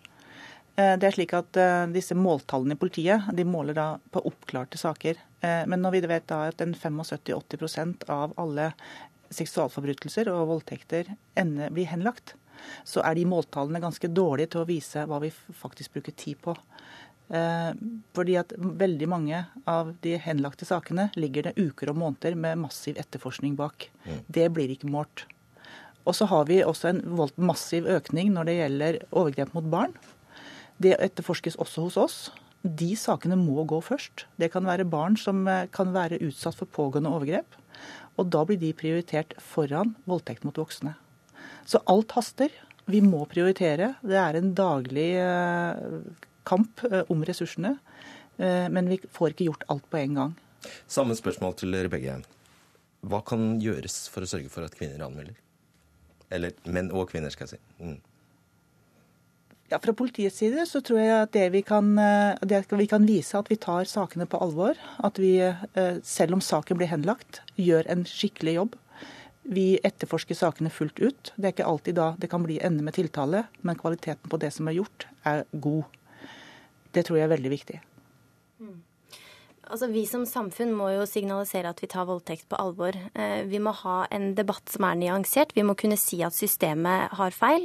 [0.80, 4.80] Eh, det er slik at eh, disse måltallene i politiet de måler da på oppklarte
[4.80, 5.20] saker.
[5.44, 8.70] Eh, men når vi vet da at 75-80% av alle
[9.32, 12.34] seksualforbrytelser og voldtekter ender, blir henlagt,
[12.88, 16.56] så er de måltallene ganske dårlige til å vise hva vi faktisk bruker tid på.
[17.32, 17.70] Eh,
[18.16, 22.98] fordi at veldig mange av de henlagte sakene ligger det uker og måneder med massiv
[23.00, 23.88] etterforskning bak.
[24.04, 24.18] Mm.
[24.28, 25.24] Det blir ikke målt.
[26.02, 27.02] Og så har vi også en
[27.38, 29.94] massiv økning når det gjelder overgrep mot barn.
[30.82, 32.16] Det etterforskes også hos oss.
[32.62, 34.26] De sakene må gå først.
[34.38, 37.58] Det kan være barn som eh, kan være utsatt for pågående overgrep.
[38.20, 40.94] Og da blir de prioritert foran voldtekt mot voksne.
[41.64, 42.52] Så alt haster.
[42.90, 43.94] Vi må prioritere.
[44.02, 47.76] Det er en daglig eh, kamp eh, om ressursene.
[48.38, 50.36] Eh, men vi får ikke gjort alt på en gang.
[50.90, 52.20] Samme spørsmål til dere begge.
[53.02, 55.36] Hva kan gjøres for å sørge for at kvinner anmelder?
[56.32, 57.62] Eller menn og kvinner, skal jeg si.
[57.82, 57.98] Mm.
[59.72, 63.08] Ja, Fra politiets side så tror jeg at det vi, kan, eh, det vi kan
[63.08, 64.78] vise at vi tar sakene på alvor.
[65.02, 65.34] At vi,
[66.04, 68.78] selv om saken blir henlagt, gjør en skikkelig jobb.
[69.42, 71.32] Vi etterforsker sakene fullt ut.
[71.34, 74.52] Det er ikke alltid da det kan bli ende med tiltale, men kvaliteten på det
[74.54, 75.88] som er gjort, er god.
[76.92, 77.80] Det tror jeg er veldig viktig.
[78.62, 78.80] Mm.
[79.72, 82.96] Altså, Vi som samfunn må jo signalisere at vi tar voldtekt på alvor.
[83.14, 85.54] Eh, vi må ha en debatt som er nyansert.
[85.56, 87.64] Vi må kunne si at systemet har feil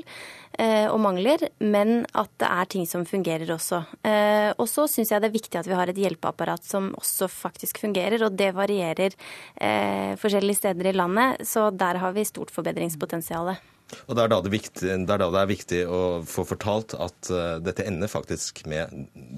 [0.55, 3.81] eh, og mangler, men at det er ting som fungerer også.
[4.07, 7.27] Eh, og så syns jeg det er viktig at vi har et hjelpeapparat som også
[7.33, 9.15] faktisk fungerer, og det varierer
[10.21, 11.43] forskjellige steder i landet.
[11.47, 13.57] Så der har vi stort forbedringspotensial.
[14.07, 16.95] Og det er, da det, viktig, det er da det er viktig å få fortalt
[16.99, 18.91] at uh, dette ender faktisk med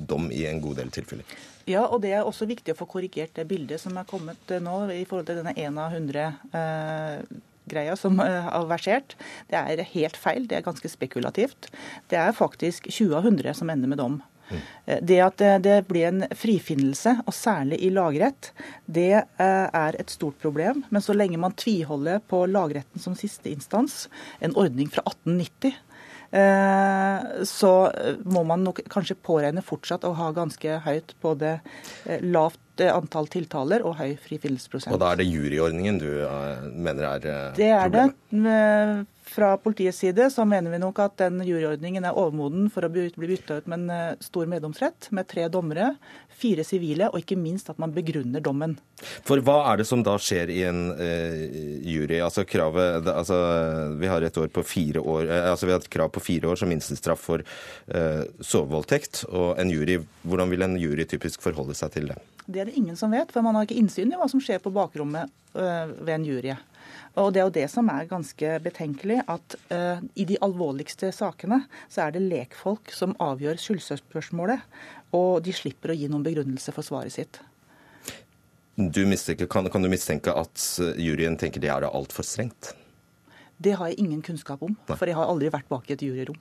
[0.09, 1.27] dom i en god del tilfeller.
[1.69, 4.57] Ja, og det er også viktig å få korrigert det bildet som er kommet uh,
[4.63, 6.25] nå i forhold til denne 1 av 100
[6.57, 7.37] eh,
[7.69, 9.13] greia som har versert.
[9.51, 11.69] Det er helt feil, det er ganske spekulativt.
[12.09, 14.17] Det er faktisk 20 av 100 som ender med dom.
[14.51, 18.51] Eh, det at det blir en frifinnelse, og særlig i lagrett,
[18.85, 20.83] det er et stort problem.
[20.89, 24.07] Men så lenge man tviholder på lagretten som siste instans,
[24.39, 25.77] en ordning fra 1890,
[27.49, 27.69] så
[28.29, 31.55] må man nok kanskje påregne fortsatt å ha ganske høyt både
[32.21, 34.93] lavt antall tiltaler og høy frifinnelsesprosent.
[34.95, 36.09] Og da er det juryordningen du
[36.73, 37.59] mener er problemet?
[37.59, 39.05] Det er det.
[39.29, 43.11] Fra politiets side så mener vi nok at den juryordningen er overmoden for å bli
[43.13, 45.91] bytta ut med en eh, stor meddomsrett, med tre dommere,
[46.39, 48.77] fire sivile, og ikke minst at man begrunner dommen.
[49.27, 51.45] For hva er det som da skjer i en eh,
[51.91, 52.17] jury?
[52.25, 53.37] Altså kravet altså,
[54.01, 56.49] Vi har et år på fire år, eh, altså vi har et krav på fire
[56.49, 59.27] år som minstestraff for eh, sovevoldtekt.
[59.29, 62.17] Og en jury, hvordan vil en jury typisk forholde seg til det?
[62.49, 64.61] Det er det ingen som vet, for man har ikke innsyn i hva som skjer
[64.63, 66.55] på bakrommet øh, ved en jury.
[67.19, 71.63] Og Det er jo det som er ganske betenkelig, at uh, i de alvorligste sakene
[71.89, 74.61] så er det lekfolk som avgjør skyldspørsmålet,
[75.17, 77.41] og de slipper å gi noen begrunnelse for svaret sitt.
[78.79, 79.01] Du
[79.51, 80.63] kan, kan, du mistenke at
[80.95, 82.71] juryen tenker det er altfor strengt?
[83.59, 86.37] Det har jeg ingen kunnskap om, for jeg har aldri vært bak i et juryrom.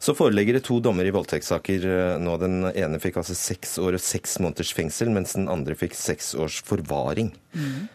[0.00, 2.38] Så foreligger det to dommer i voldtektssaker eh, nå.
[2.40, 6.32] Den ene fikk altså seks år og seks måneders fengsel, mens den andre fikk seks
[6.38, 7.34] års forvaring.
[7.52, 7.88] Mm.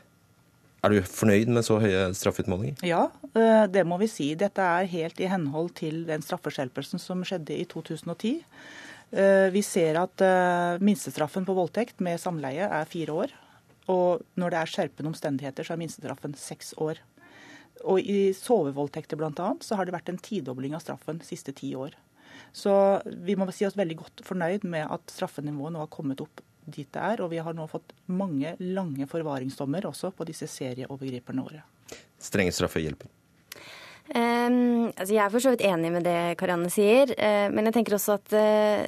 [0.84, 2.84] Er du fornøyd med så høye straffeutmålinger?
[2.86, 4.30] Ja, eh, det må vi si.
[4.38, 8.36] Dette er helt i henhold til den straffeskjerpelsen som skjedde i 2010.
[9.14, 10.22] Eh, vi ser at
[10.84, 13.34] minstestraffen på voldtekt med samleie er fire år.
[13.90, 17.02] Og når det er skjerpende omstendigheter, så er minstestraffen seks år.
[17.84, 19.50] Og i sovevoldtekter bl.a.
[19.62, 21.96] så har det vært en tidobling av straffen de siste ti år.
[22.56, 22.74] Så
[23.26, 26.88] vi må si oss veldig godt fornøyd med at straffenivået nå har kommet opp dit
[26.94, 27.24] det er.
[27.24, 31.66] Og vi har nå fått mange lange forvaringsdommer også på disse serieovergriperne våre.
[32.22, 33.12] Strenge straffer hjelper?
[34.12, 37.76] Um, altså jeg er for så vidt enig med det Karianne sier, uh, men jeg
[37.78, 38.84] tenker også at uh,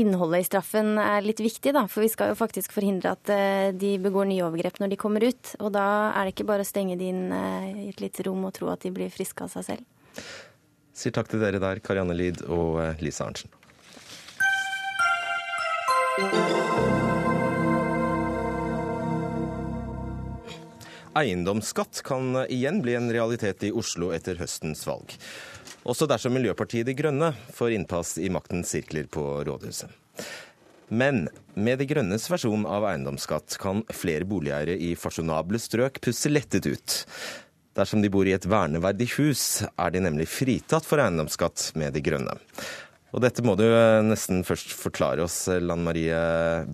[0.00, 1.74] innholdet i straffen er litt viktig.
[1.76, 5.00] da, For vi skal jo faktisk forhindre at uh, de begår nye overgrep når de
[5.00, 5.54] kommer ut.
[5.60, 8.56] Og da er det ikke bare å stenge de inn i et lite rom og
[8.56, 10.24] tro at de blir friske av seg selv.
[10.94, 13.52] Sier takk til dere der, Karianne Lid og Lise Arntzen.
[21.14, 25.14] Eiendomsskatt kan igjen bli en realitet i Oslo etter høstens valg.
[25.86, 29.92] Også dersom Miljøpartiet De Grønne får innpass i maktens sirkler på rådhuset.
[30.88, 36.66] Men med De Grønnes versjon av eiendomsskatt kan flere boligeiere i fasjonable strøk pusse lettet
[36.66, 36.96] ut.
[37.78, 42.02] Dersom de bor i et verneverdig hus, er de nemlig fritatt for eiendomsskatt med De
[42.04, 42.34] Grønne.
[43.14, 46.18] Og dette må du eh, nesten først forklare oss, Lan Marie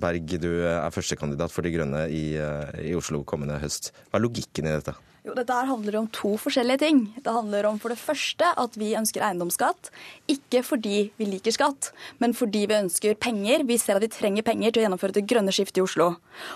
[0.01, 0.39] Berg.
[0.41, 3.93] Du er førstekandidat for De Grønne i, eh, i Oslo kommende høst.
[4.09, 4.97] Hva er logikken i dette?
[5.21, 7.01] Jo, Dette her handler om to forskjellige ting.
[7.21, 9.91] Det handler om for det første at vi ønsker eiendomsskatt.
[10.33, 11.91] Ikke fordi vi liker skatt,
[12.25, 13.67] men fordi vi ønsker penger.
[13.69, 16.15] Vi ser at vi trenger penger til å gjennomføre det grønne skiftet i Oslo.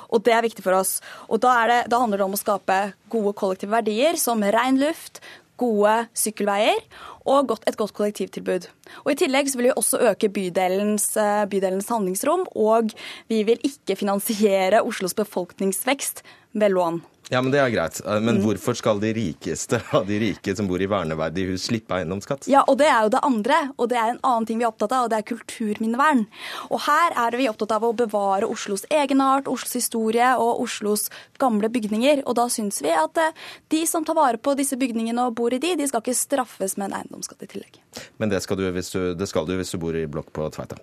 [0.08, 0.96] Og det er viktig for oss.
[1.28, 2.80] Og da, det, da handler det om å skape
[3.12, 5.20] gode kollektive verdier som ren luft,
[5.60, 6.80] gode sykkelveier
[7.24, 8.68] og godt, et godt kollektivtilbud.
[9.04, 12.92] Og I tillegg så vil vi også øke bydelens, eh, bydelens handlingsrom, og
[13.28, 16.24] vi vil ikke finansiere Oslos befolkningsvekst
[16.54, 17.02] ved lån.
[17.30, 18.00] Ja, men Det er greit.
[18.04, 21.96] Eh, men hvorfor skal de rikeste av de rike som bor i verneverdige hus, slippe
[21.96, 22.48] eiendomsskatt?
[22.50, 24.72] Ja, og Det er jo det andre, og det er en annen ting vi er
[24.72, 26.26] opptatt av, og det er kulturminnevern.
[26.70, 31.08] Og Her er vi opptatt av å bevare Oslos egenart, Oslos historie og Oslos
[31.38, 32.24] gamle bygninger.
[32.26, 33.32] Og Da syns vi at eh,
[33.72, 36.76] de som tar vare på disse bygningene og bor i de, de skal ikke straffes
[36.76, 37.80] med en eiendomsskatt i tillegg.
[38.18, 40.50] Men det skal du hvis du, det skal du, hvis du bor i blokk på
[40.54, 40.78] Tveita?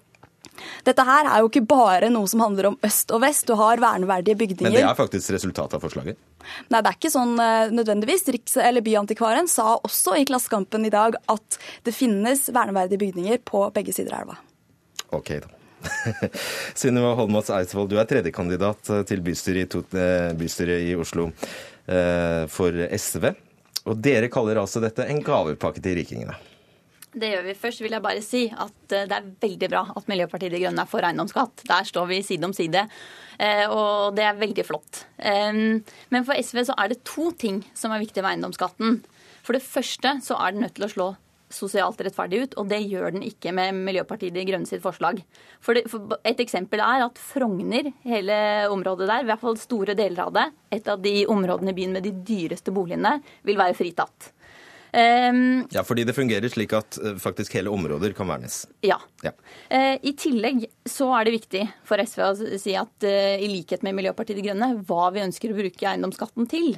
[0.87, 3.47] Dette her er jo ikke bare noe som handler om øst og vest.
[3.49, 4.71] Du har verneverdige bygninger.
[4.71, 6.19] Men det er faktisk resultatet av forslaget?
[6.73, 8.25] Nei, det er ikke sånn uh, nødvendigvis.
[8.35, 13.65] Riks- eller Byantikvaren sa også i Klassekampen i dag at det finnes verneverdige bygninger på
[13.75, 14.39] begge sider av elva.
[15.17, 15.57] Ok, da.
[16.77, 21.31] Sunniva Holmås Eidsvoll, du er tredjekandidat til bystyret i, eh, bystyret i Oslo
[22.53, 23.25] for SV.
[23.89, 26.37] Og dere kaller altså dette en gavepakke til rikingene?
[27.11, 27.55] Det gjør vi.
[27.59, 30.85] Først vil jeg bare si at eh, det er veldig bra at Miljøpartiet De Grønne
[30.85, 31.65] er for eiendomsskatt.
[31.67, 32.85] Der står vi side om side,
[33.37, 35.03] eh, og det er veldig flott.
[35.19, 39.01] Men for SV så er det to ting som er viktig med eiendomsskatten.
[39.43, 41.09] For det første så er den nødt til å slå
[41.51, 45.21] sosialt rettferdig ut, og det gjør den ikke med Miljøpartiet De Grønne sitt forslag.
[45.63, 48.37] For, Et eksempel er at Frogner, hele
[48.71, 50.45] området der, i hvert fall store deler av det,
[50.79, 54.31] et av de områdene i byen med de dyreste boligene, vil være fritatt.
[54.91, 58.65] Um, ja, fordi det fungerer slik at uh, faktisk hele områder kan vernes.
[58.83, 58.97] Ja.
[59.23, 59.31] ja.
[59.71, 63.85] Uh, I tillegg så er det viktig for SV å si at uh, i likhet
[63.87, 66.73] med Miljøpartiet De Grønne, hva vi ønsker å bruke eiendomsskatten til.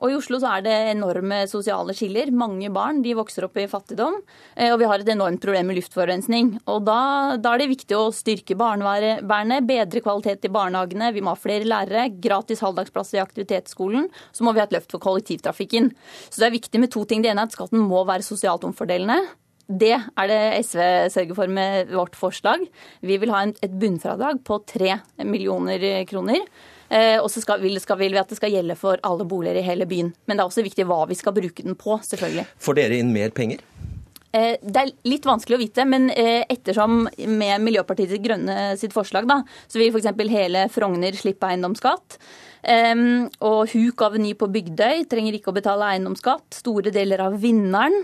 [0.00, 2.30] Og I Oslo så er det enorme sosiale skiller.
[2.32, 4.16] Mange barn de vokser opp i fattigdom.
[4.56, 6.54] Eh, og vi har et enormt problem med luftforurensning.
[6.72, 7.00] Og da,
[7.36, 11.12] da er det viktig å styrke barnevernet, bedre kvalitet i barnehagene.
[11.16, 14.08] Vi må ha flere lærere, gratis halvdagsplass i aktivitetsskolen.
[14.32, 15.92] Så må vi ha et løft for kollektivtrafikken.
[16.30, 17.20] Så det er viktig med to ting.
[17.20, 19.20] Det ene er at skatten må være sosialt omfordelende.
[19.70, 20.80] Det er det SV
[21.14, 22.64] sørger for med vårt forslag.
[23.06, 26.42] Vi vil ha et bunnfradrag på tre millioner kroner.
[26.90, 29.66] Eh, og så skal, skal, vil vi at det skal gjelde for alle boliger i
[29.66, 30.10] hele byen.
[30.26, 32.48] Men det er også viktig hva vi skal bruke den på, selvfølgelig.
[32.62, 33.62] Får dere inn mer penger?
[34.34, 38.94] Eh, det er litt vanskelig å vite, men eh, ettersom med Miljøpartiet De Grønne sitt
[38.94, 40.10] forslag, da, så vil f.eks.
[40.34, 42.20] hele Frogner slippe eiendomsskatt.
[43.40, 46.58] og Huk Aveny på Bygdøy trenger ikke å betale eiendomsskatt.
[46.58, 48.02] Store deler av Vinneren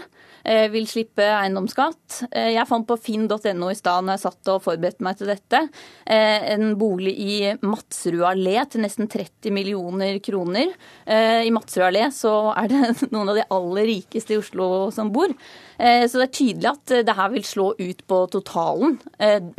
[0.70, 2.22] vil slippe eiendomsskatt.
[2.30, 5.62] Eh, jeg fant på finn.no i stad når jeg satt og forberedte meg til dette,
[6.06, 7.36] eh, en bolig i
[7.66, 10.72] Madsrud allé til nesten 30 millioner kroner.
[11.06, 12.82] I Madsrud allé så er det
[13.14, 15.32] noen av de aller rikeste i Oslo som bor.
[15.76, 18.96] Så det er tydelig at det her vil slå ut på totalen.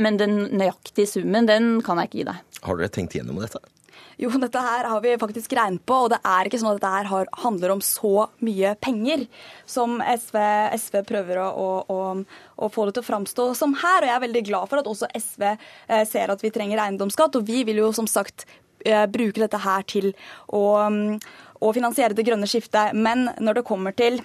[0.01, 2.59] Men den nøyaktige summen, den kan jeg ikke gi deg.
[2.65, 3.61] Har dere tenkt gjennom dette?
[4.17, 6.93] Jo, dette her har vi faktisk regnet på, og det er ikke sånn at dette
[6.95, 9.27] her har, handler om så mye penger
[9.69, 10.37] som SV,
[10.73, 11.97] SV prøver å, å,
[12.57, 14.01] å, få det til å framstå som her.
[14.01, 17.37] Og jeg er veldig glad for at også SV eh, ser at vi trenger eiendomsskatt,
[17.37, 18.47] og vi vil jo som sagt
[18.85, 20.09] eh, bruke dette her til
[20.49, 20.65] å,
[21.61, 22.97] å finansiere det grønne skiftet.
[22.97, 24.17] Men når det kommer til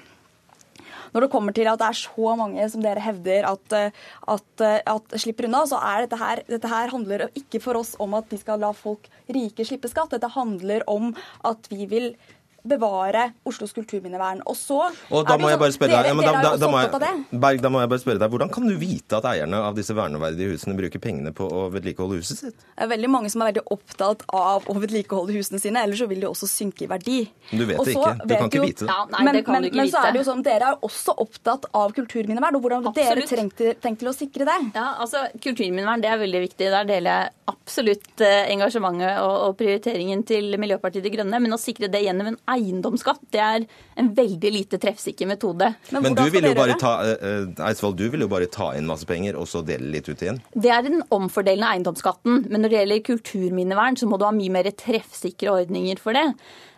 [1.13, 4.03] når det kommer til at det er så mange som dere hevder at, eh,
[4.35, 7.95] at, eh, at slipper unna, så er dette her, dette her handler ikke for oss
[8.03, 10.15] om at vi skal la folk rike slippe skatt.
[10.15, 11.13] Dette handler om
[11.49, 12.15] at vi vil
[12.63, 14.43] bevare Oslos kulturminnevern.
[14.49, 17.71] Og så og da må jeg bare spørre deg, ja, da, da, da, Berg, da
[17.73, 20.77] må jeg bare spørre deg, Hvordan kan du vite at eierne av disse verneverdige husene
[20.79, 22.57] bruker pengene på å vedlikeholde huset sitt?
[22.57, 26.09] Det er veldig mange som er veldig opptatt av å vedlikeholde husene sine, ellers så
[26.11, 27.19] vil de også synke i verdi.
[27.51, 28.15] Du vet det ikke.
[28.23, 28.91] Du kan ikke vite det.
[28.93, 29.97] Ja, nei, men, det kan men, du ikke men vite.
[29.97, 33.23] så er det jo sånn, dere er også opptatt av kulturminnevern, og hvordan absolutt.
[33.23, 34.59] dere trengte, tenkt til å sikre det?
[34.77, 36.69] Ja, altså Kulturminnevern det er veldig viktig.
[36.73, 41.41] Der deler jeg absolutt eh, engasjementet og, og prioriteringen til Miljøpartiet De Grønne.
[41.43, 43.67] Men å sikre det gjennom en eiendomsskatt, det er
[44.01, 45.73] en veldig lite treffsikker metode.
[45.91, 48.89] Men, Men du, vil jo bare ta, uh, Eidsvoll, du vil jo bare ta inn
[48.89, 50.41] masse penger og så dele litt ut igjen?
[50.55, 52.47] Det er den omfordelende eiendomsskatten.
[52.49, 56.29] Men når det gjelder kulturminnevern, så må du ha mye mer treffsikre ordninger for det.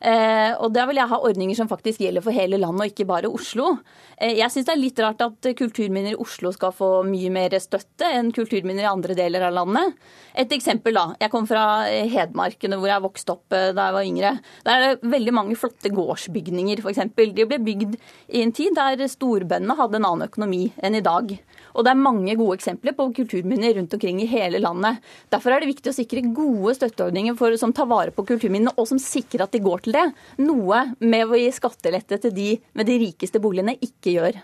[0.04, 3.08] Uh, og da vil jeg ha ordninger som faktisk gjelder for hele landet, og ikke
[3.08, 3.76] bare Oslo.
[4.20, 8.06] Jeg syns det er litt rart at kulturminner i Oslo skal få mye mer støtte
[8.14, 9.96] enn kulturminner i andre deler av landet.
[10.38, 11.16] Et eksempel, da.
[11.20, 14.32] Jeg kom fra Hedmarkene, hvor jeg vokste opp da jeg var yngre.
[14.66, 17.02] Der er det veldig mange flotte gårdsbygninger, f.eks.
[17.16, 17.96] De ble bygd
[18.28, 21.32] i en tid der storbøndene hadde en annen økonomi enn i dag.
[21.74, 25.00] Og det er mange gode eksempler på kulturminner rundt omkring i hele landet.
[25.32, 28.88] Derfor er det viktig å sikre gode støtteordninger for, som tar vare på kulturminnene, og
[28.90, 30.06] som sikrer at de går til det.
[30.44, 34.42] Noe med å gi skattelette til de med de rikeste boligene ikke gjør.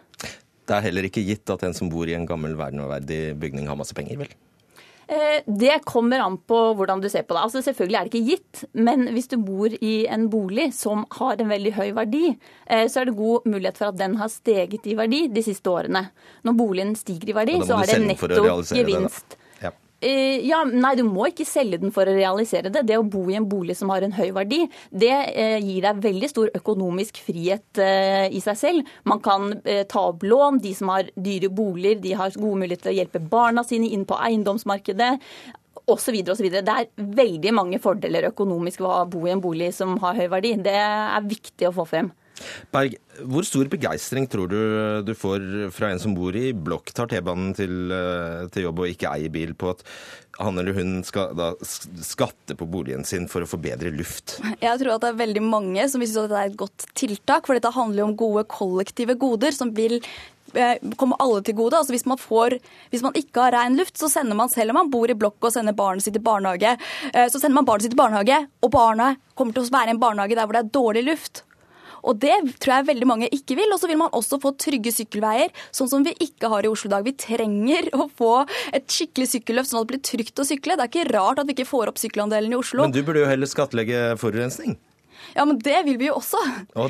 [0.71, 3.79] Det er heller ikke gitt at en som bor i en gammel verneverdig bygning har
[3.79, 4.35] masse penger, vel?
[5.11, 7.43] Eh, det kommer an på hvordan du ser på det.
[7.43, 11.41] Altså Selvfølgelig er det ikke gitt, men hvis du bor i en bolig som har
[11.43, 12.29] en veldig høy verdi,
[12.71, 15.67] eh, så er det god mulighet for at den har steget i verdi de siste
[15.73, 16.05] årene.
[16.47, 19.40] Når boligen stiger i verdi, så er det netto gevinst.
[20.01, 22.87] Eh, ja, nei, du må ikke selge den for å realisere det.
[22.89, 26.01] Det å bo i en bolig som har en høy verdi, det eh, gir deg
[26.07, 28.95] veldig stor økonomisk frihet eh, i seg selv.
[29.05, 30.63] Man kan ta opp lån.
[30.65, 34.07] De som har dyre boliger, de har gode muligheter til å hjelpe barna sine inn
[34.09, 35.11] på eiendomsmarkedet
[35.91, 36.65] Og så videre, og så videre.
[36.65, 40.29] Det er veldig mange fordeler økonomisk ved å bo i en bolig som har høy
[40.33, 40.55] verdi.
[40.65, 42.13] Det er viktig å få frem.
[42.73, 42.97] Berg,
[43.29, 44.61] hvor stor begeistring tror du
[45.05, 48.91] du får fra en som bor i blokk, tar T-banen til, eh, til, jobb og
[48.93, 49.85] ikke eier bil, på at
[50.41, 54.39] han eller hun skal da skatte på boligen sin for å få bedre luft?
[54.63, 56.87] Jeg tror at det er veldig mange som vil synes at dette er et godt
[56.99, 59.99] tiltak, for dette handler jo om gode kollektive goder som vil
[60.55, 61.79] eh, komme alle til gode.
[61.79, 62.59] Altså hvis, man får,
[62.95, 65.39] hvis man ikke har ren luft, så sender man selv om man bor i blokk
[65.43, 66.77] og sender barnet sitt i barnehage,
[67.13, 69.97] eh, så sender man barnet sitt i barnehage, og barnet kommer til å være i
[69.97, 71.45] en barnehage der hvor det er dårlig luft.
[72.07, 73.73] Og det tror jeg veldig mange ikke vil.
[73.75, 76.91] Og så vil man også få trygge sykkelveier, sånn som vi ikke har i Oslo
[76.91, 77.07] i dag.
[77.07, 78.35] Vi trenger å få
[78.75, 80.77] et skikkelig sykkelløft, sånn at det blir trygt å sykle.
[80.79, 82.87] Det er ikke rart at vi ikke får opp sykkelandelen i Oslo.
[82.87, 84.79] Men du burde jo heller skattlegge forurensning?
[85.35, 86.41] Ja, men det vil vi jo også.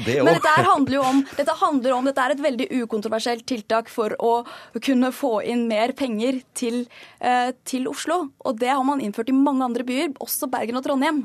[0.07, 1.57] Det men dette handler jo om dette,
[1.93, 4.33] om, dette er et veldig ukontroversielt tiltak for å
[4.81, 6.85] kunne få inn mer penger til,
[7.21, 8.31] eh, til Oslo.
[8.45, 11.25] Og det har man innført i mange andre byer, også Bergen og Trondheim.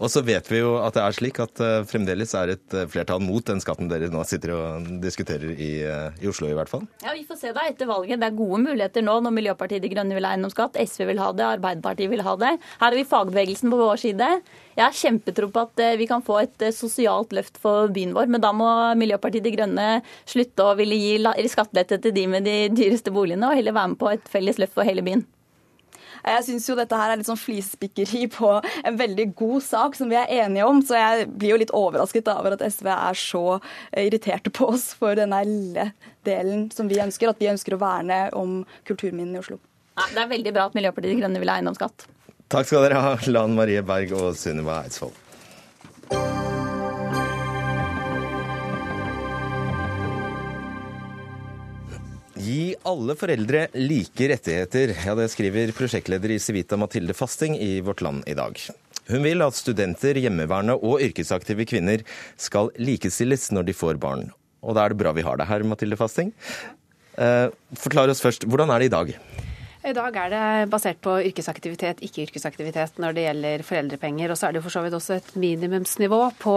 [0.00, 2.86] Og så vet vi jo at det er slik at uh, fremdeles er et uh,
[2.90, 6.70] flertall mot den skatten dere nå sitter og diskuterer i, uh, i, Oslo, i hvert
[6.72, 6.86] fall.
[7.04, 8.20] Ja, Vi får se da etter valget.
[8.20, 11.30] Det er gode muligheter nå når Miljøpartiet De Grønne vil ha eiendomsskatt, SV vil ha
[11.36, 12.54] det, Arbeiderpartiet vil ha det.
[12.80, 14.30] Her har vi fagbevegelsen på vår side.
[14.76, 18.42] Jeg har kjempetro på at vi kan få et sosialt løft for byen vår, men
[18.42, 18.68] da må
[18.98, 19.88] Miljøpartiet De Grønne
[20.28, 24.00] slutte å ville gi skattelette til de med de dyreste boligene, og heller være med
[24.00, 25.26] på et felles løft for hele byen.
[26.24, 30.10] Jeg syns jo dette her er litt sånn flisespikkeri på en veldig god sak som
[30.12, 33.44] vi er enige om, så jeg blir jo litt overrasket over at SV er så
[33.96, 35.90] irriterte på oss for denne lille
[36.26, 39.60] delen som vi ønsker, at vi ønsker å verne om kulturminnene i Oslo.
[40.00, 42.06] Det er veldig bra at Miljøpartiet De Grønne vil ha eiendomsskatt.
[42.50, 45.12] Takk skal dere ha, Lan Marie Berg og Sunniva Eidsvoll.
[52.40, 54.94] Gi alle foreldre like rettigheter.
[55.04, 58.56] Ja, det skriver prosjektleder i Civita Mathilde Fasting i Vårt Land i dag.
[59.10, 62.04] Hun vil at studenter, hjemmeværende og yrkesaktive kvinner
[62.40, 64.30] skal likestilles når de får barn.
[64.64, 66.32] Og da er det bra vi har deg her, Mathilde Fasting.
[67.20, 69.14] Eh, forklar oss først, hvordan er det i dag?
[69.80, 74.32] I dag er det basert på yrkesaktivitet, ikke yrkesaktivitet når det gjelder foreldrepenger.
[74.32, 76.56] Og så er det for så vidt også et minimumsnivå på,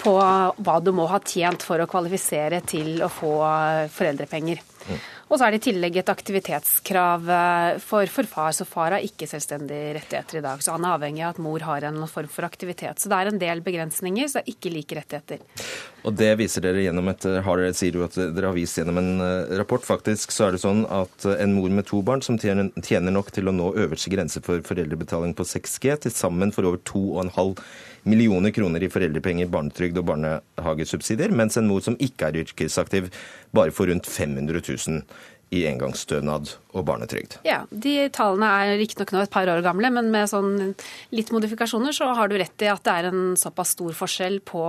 [0.00, 3.32] på hva du må ha tjent for å kvalifisere til å få
[3.94, 4.62] foreldrepenger.
[5.28, 9.04] Og så er det i tillegg et aktivitetskrav eh, for, for far, så far har
[9.04, 10.62] ikke selvstendige rettigheter i dag.
[10.64, 13.02] Så han er avhengig av at mor har en form for aktivitet.
[13.02, 15.42] Så det er en del begrensninger, så det er ikke like rettigheter.
[16.08, 19.02] Og det viser dere gjennom et, har dere, sier du at dere har vist gjennom
[19.02, 19.84] en eh, rapport.
[19.84, 23.28] Faktisk så er det sånn at en mor med to barn som tjener, tjener nok
[23.36, 27.52] til å nå øverste grense for foreldrebetaling på 6G, til sammen for over 2,5
[28.08, 33.10] millioner kroner i foreldrepenger, barnetrygd og barnehagesubsidier, mens en mor som ikke er yrkesaktiv,
[33.54, 35.02] bare får rundt 500 000
[35.56, 36.50] i engangsstønad
[36.80, 37.38] og barnetrygd.
[37.46, 40.74] Ja, De tallene er riktignok nå et par år gamle, men med sånn
[41.14, 44.62] litt modifikasjoner så har du rett i at det er en såpass stor forskjell på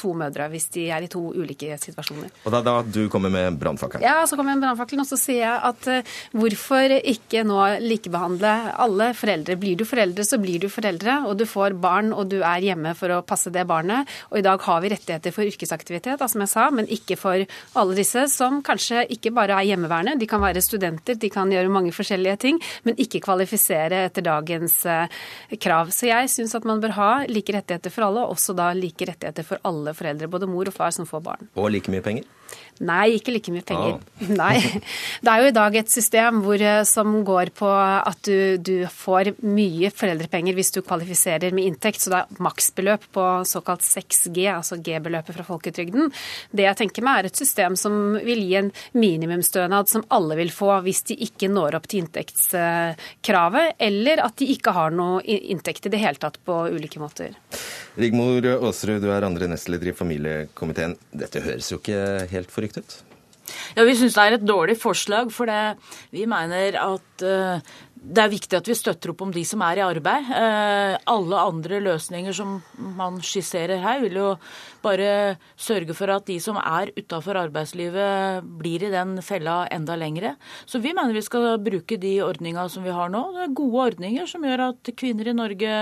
[0.00, 2.30] to mødre hvis de er i to ulike situasjoner.
[2.44, 4.04] Og da, da du kommer med brannfakkelen?
[4.04, 7.60] Ja, så kommer jeg med brannfakkelen, og så sier jeg at uh, hvorfor ikke nå
[7.84, 9.58] likebehandle alle foreldre?
[9.60, 12.94] Blir du foreldre, så blir du foreldre, og du får barn og du er hjemme
[12.98, 14.08] for å passe det barnet.
[14.30, 17.44] Og i dag har vi rettigheter for yrkesaktivitet, da, som jeg sa, men ikke for
[17.80, 21.18] alle disse som kanskje ikke bare er hjemmeværende, de kan være studenter.
[21.20, 25.20] de kan gjøre mange forskjellige ting, men ikke kvalifisere etter dagens eh,
[25.60, 25.92] krav.
[25.94, 29.08] Så jeg syns at man bør ha like rettigheter for alle, og også da like
[29.08, 31.50] rettigheter for alle foreldre, både mor og far som får barn.
[31.54, 32.28] Og like mye penger?
[32.80, 33.98] Nei, ikke like mye penger.
[34.00, 34.28] Ah.
[34.40, 34.80] Nei.
[35.20, 38.86] Det er jo i dag et system hvor, eh, som går på at du, du,
[38.90, 44.46] får mye foreldrepenger hvis du kvalifiserer med inntekt, så det er maksbeløp på såkalt 6G,
[44.54, 46.08] altså G-beløpet fra folketrygden.
[46.56, 50.52] Det jeg tenker meg er et system som vil gi en minimumsstønad som alle vil
[50.54, 55.84] få hvis de ikke når opp til inntektskravet, eller at de ikke har noe inntekt
[55.84, 57.36] i det hele tatt på ulike måter.
[58.00, 60.96] Rigmor Aasrud, du er andre nestleder i familiekomiteen.
[61.12, 62.98] Dette høres jo ikke helt forrykt ut?
[63.76, 65.76] Ja, Vi syns det er et dårlig forslag, for det,
[66.14, 69.80] vi mener at uh, det er viktig at vi støtter opp om de som er
[69.80, 70.28] i arbeid.
[70.32, 72.58] Uh, alle andre løsninger som
[72.96, 74.28] man skisserer her, vil jo
[74.80, 80.34] bare sørge for at de som er utafor arbeidslivet, blir i den fella enda lengre.
[80.64, 83.22] Så vi mener vi skal bruke de ordninga som vi har nå.
[83.34, 85.76] Det er gode ordninger som gjør at kvinner i Norge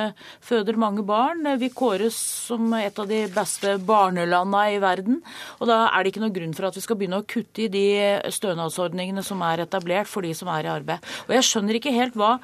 [0.45, 1.47] føder mange barn.
[1.61, 5.23] Vi kåres som et av de beste barnelanda i verden.
[5.63, 7.71] Og da er det ikke noe grunn for at vi skal begynne å kutte i
[7.73, 7.87] de
[8.35, 11.05] stønadsordningene som er etablert for de som er i arbeid.
[11.29, 12.39] Og jeg skjønner ikke helt hva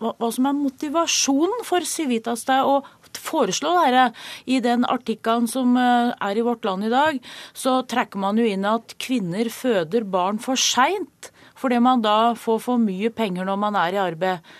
[0.00, 2.80] hva, som er motivasjonen for Civitas deg å
[3.16, 4.10] foreslå dette.
[4.44, 7.18] I den artikkelen som eh, er i Vårt Land i dag,
[7.56, 11.32] så trekker man jo inn at kvinner føder barn for seint.
[11.56, 14.54] Fordi man da får for mye penger når man er i arbeid.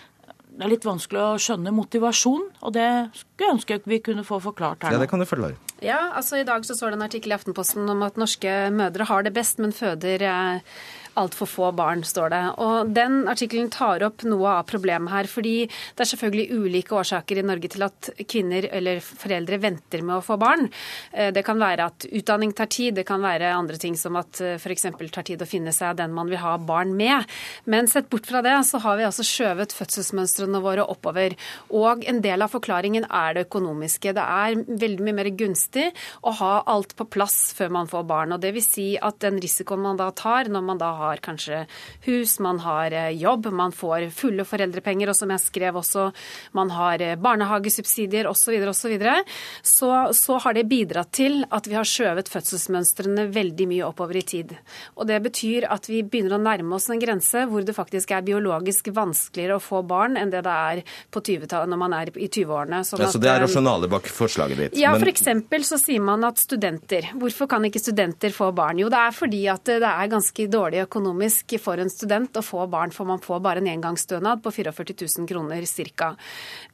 [0.57, 4.39] Det er litt vanskelig å skjønne motivasjon, og det skulle jeg ønske vi kunne få
[4.41, 4.97] forklart her nå.
[4.97, 5.59] Ja, det kan du forklare.
[5.85, 9.05] Ja, altså I dag så står det en artikkel i Aftenposten om at norske mødre
[9.05, 10.79] har det best, men føder eh,
[11.17, 12.43] altfor få barn, står det.
[12.63, 15.27] Og Den artikkelen tar opp noe av problemet her.
[15.27, 20.17] fordi det er selvfølgelig ulike årsaker i Norge til at kvinner eller foreldre venter med
[20.17, 20.69] å få barn.
[21.11, 24.41] Eh, det kan være at utdanning tar tid, det kan være andre ting som at
[24.41, 24.87] eh, f.eks.
[25.11, 27.25] tar tid å finne seg den man vil ha barn med.
[27.65, 31.35] Men sett bort fra det, så har vi altså skjøvet fødselsmønstrene våre oppover.
[31.69, 34.13] Og en del av forklaringen er det økonomiske.
[34.17, 35.89] Det er veldig mye mer gunstig
[36.21, 38.35] å ha alt på plass før man får barn.
[38.35, 41.23] Og det vil si at den risikoen man da tar når man da har har
[41.25, 41.63] kanskje
[42.07, 46.07] hus, man har eh, jobb, man får fulle foreldrepenger, og som jeg skrev også,
[46.57, 48.97] man har eh, barnehagesubsidier osv., osv.,
[49.67, 54.19] så, så så har det bidratt til at vi har skjøvet fødselsmønstrene veldig mye oppover
[54.19, 54.51] i tid.
[54.99, 58.25] Og det betyr at vi begynner å nærme oss en grense hvor det faktisk er
[58.27, 60.81] biologisk vanskeligere å få barn enn det det er
[61.13, 62.83] på 20 når man er i 20-årene.
[62.85, 64.77] Sånn ja, så det er rasjonale bak forslaget ditt?
[64.81, 65.07] Ja, men...
[65.07, 65.71] f.eks.
[65.71, 68.83] så sier man at studenter Hvorfor kan ikke studenter få barn?
[68.83, 72.65] Jo, det er fordi at det er ganske dårlig økonomisk for en student å få
[72.69, 75.65] barn, for man får bare en engangsstønad på 44 000 kroner
[75.97, 76.15] ca.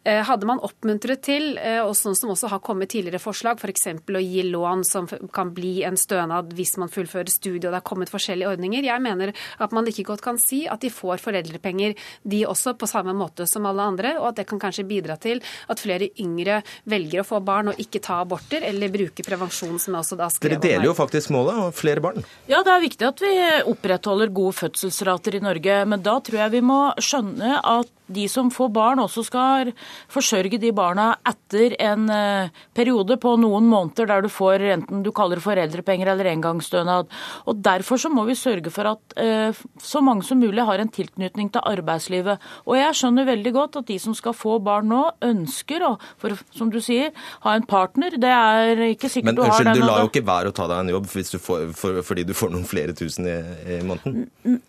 [0.06, 3.86] Eh, hadde man oppmuntret til, eh, og sånn som også har kommet tidligere forslag, f.eks.
[4.04, 7.80] For å gi lån som kan bli en stønad hvis man fullfører studiet, og det
[7.80, 8.84] har kommet forskjellige ordninger.
[8.84, 9.32] Jeg mener
[9.64, 11.95] at man ikke godt kan si at de får foreldrepenger,
[12.28, 15.39] de også, på samme måte som alle andre, og at det kan kanskje bidra til
[15.72, 19.95] at flere yngre velger å få barn og ikke ta aborter, eller bruke prevensjon, som
[19.95, 22.28] jeg også da skrev om Dere deler jo faktisk målet om flere barn?
[22.51, 23.34] Ja, det er viktig at vi
[23.72, 28.49] opprettholder gode fødselsrater i Norge, men da tror jeg vi må skjønne at de som
[28.51, 29.72] får barn, også skal
[30.11, 35.11] forsørge de barna etter en eh, periode på noen måneder der du får enten du
[35.15, 37.11] kaller det foreldrepenger eller engangsstønad.
[37.47, 40.91] Og Derfor så må vi sørge for at eh, så mange som mulig har en
[40.91, 42.41] tilknytning til arbeidslivet.
[42.67, 46.35] Og jeg skjønner veldig godt at de som skal få barn nå, ønsker å, for,
[46.55, 47.13] som du sier,
[47.45, 48.17] ha en partner.
[48.19, 49.79] Det er ikke sikkert Men, du har unnskyld, den.
[49.79, 52.27] Men du lar jo ikke være å ta deg en jobb du får, for, fordi
[52.27, 53.39] du får noen flere tusen i,
[53.77, 54.61] i måneden?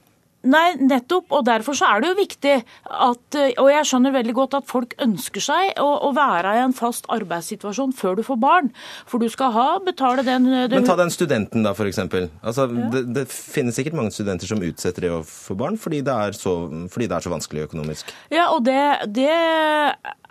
[0.44, 1.30] Nei, nettopp.
[1.34, 4.68] Og derfor så er det jo viktig at eh, Og jeg skjønner veldig godt at
[4.68, 8.70] folk ønsker seg å, å være i en fast arbeidssituasjon før du får barn.
[9.10, 10.80] For du skal ha, betale den eh, det...
[10.80, 12.02] Men ta den studenten, da, f.eks.
[12.04, 12.90] Altså, ja.
[12.92, 16.36] det, det, finnes sikkert mange studenter som utsetter det å få barn fordi det er
[16.36, 16.54] så,
[16.92, 18.12] fordi det er så vanskelig økonomisk.
[18.32, 18.78] Ja, og det,
[19.16, 19.30] det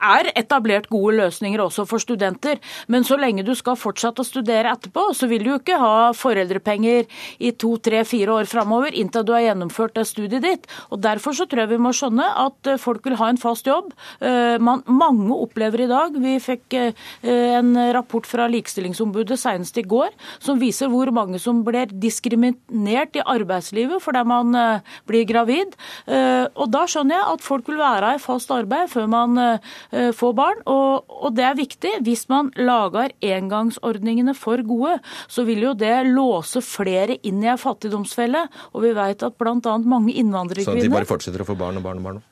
[0.03, 2.61] er etablert gode løsninger også for studenter.
[2.91, 6.11] Men så lenge du skal fortsette å studere etterpå, så vil du jo ikke ha
[6.17, 7.07] foreldrepenger
[7.43, 10.67] i to, tre, fire år framover inntil du har gjennomført det studiet ditt.
[10.91, 13.67] Og Derfor så tror jeg vi må skjønne at eh, folk vil ha en fast
[13.67, 13.91] jobb.
[14.23, 16.93] Eh, man, mange opplever i dag Vi fikk eh,
[17.23, 20.11] en rapport fra Likestillingsombudet senest i går
[20.43, 24.55] som viser hvor mange som blir diskriminert i arbeidslivet fordi man
[25.09, 25.73] blir gravid.
[26.07, 29.39] Og Da skjønner jeg at folk vil være i fast arbeid før man
[29.91, 30.61] får barn.
[30.69, 31.93] Og, og det er viktig.
[32.05, 34.97] Hvis man lager engangsordningene for gode,
[35.27, 38.45] så vil jo det låse flere inn i en fattigdomsfelle.
[38.73, 41.85] Og vi vet at bl.a mange innvandrerkvinner Så de bare fortsetter å få barn og
[41.85, 42.23] barn og barn?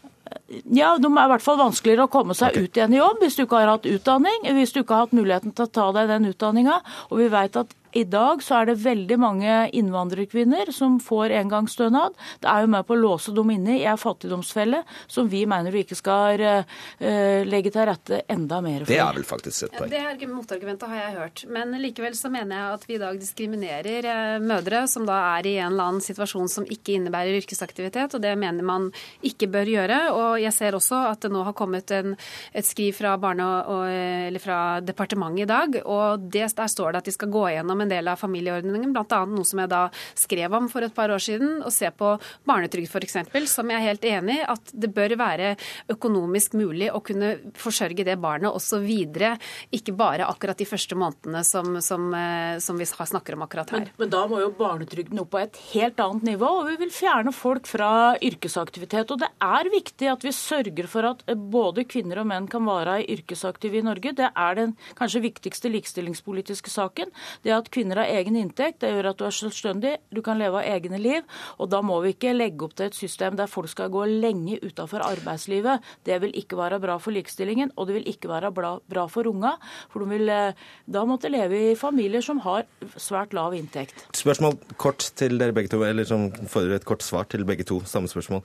[0.72, 2.68] Ja, de er i hvert fall vanskeligere å komme seg okay.
[2.68, 5.16] ut igjen i jobb hvis du ikke har hatt utdanning, hvis du ikke har hatt
[5.16, 6.82] muligheten til å ta deg den utdanninga.
[7.10, 12.16] Og vi vet at i dag så er det veldig mange innvandrerkvinner som får engangsstønad.
[12.40, 15.74] Det er jo med på å låse dem inne i en fattigdomsfelle som vi mener
[15.74, 18.92] vi ikke skal uh, legge til rette enda mer for.
[18.92, 19.92] Det er vel faktisk et poeng.
[19.96, 21.44] Ja, det motargumentet har jeg hørt.
[21.52, 25.52] Men likevel så mener jeg at vi i dag diskriminerer uh, mødre som da er
[25.52, 28.90] i en eller annen situasjon som ikke innebærer yrkesaktivitet, og det mener man
[29.28, 30.00] ikke bør gjøre.
[30.16, 32.16] Og jeg ser også at det nå har kommet en,
[32.56, 37.02] et skriv fra, barne og, eller fra departementet i dag, og det, der står det
[37.02, 39.22] at de skal gå gjennom en del av familieordningen, bl.a.
[39.30, 39.84] noe som jeg da
[40.18, 42.14] skrev om for et par år siden, å se på
[42.48, 43.20] barnetrygd f.eks.,
[43.52, 45.56] som jeg er helt enig i at det bør være
[45.92, 49.36] økonomisk mulig å kunne forsørge det barnet også videre,
[49.74, 53.86] ikke bare akkurat de første månedene som, som, eh, som vi snakker om akkurat her.
[53.86, 56.94] Men, men, da må jo barnetrygden opp på et helt annet nivå, og vi vil
[56.94, 57.92] fjerne folk fra
[58.24, 59.14] yrkesaktivitet.
[59.14, 63.02] Og det er viktig at vi sørger for at både kvinner og menn kan være
[63.16, 64.14] yrkesaktive i Norge.
[64.18, 67.12] Det er den kanskje viktigste likestillingspolitiske saken.
[67.46, 68.82] Det at kvinner har egen inntekt.
[68.84, 71.26] Det gjør at du er selvstendig, du kan leve av egne liv.
[71.58, 74.60] Og da må vi ikke legge opp til et system der folk skal gå lenge
[74.64, 75.84] utafor arbeidslivet.
[76.08, 79.56] Det vil ikke være bra for likestillingen, og det vil ikke være bra for unga.
[79.92, 80.60] For de vil eh,
[80.92, 82.68] da måtte leve i familier som har
[82.98, 84.06] svært lav inntekt.
[84.18, 87.82] Spørsmål kort til dere begge to, eller som fordrer et kort svar til begge to.
[87.88, 88.44] Samme spørsmål.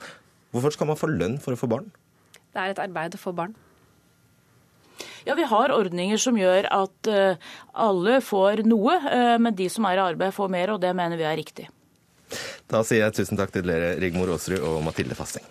[0.55, 1.89] Hvorfor skal man få lønn for å få barn?
[2.53, 3.55] Det er et arbeid å få barn.
[5.27, 9.85] Ja, Vi har ordninger som gjør at uh, alle får noe, uh, men de som
[9.89, 11.67] er i arbeid får mer, og det mener vi er riktig.
[12.67, 15.45] Da sier jeg tusen takk til dere, Rigmor Aasrud og Mathilde Fasting.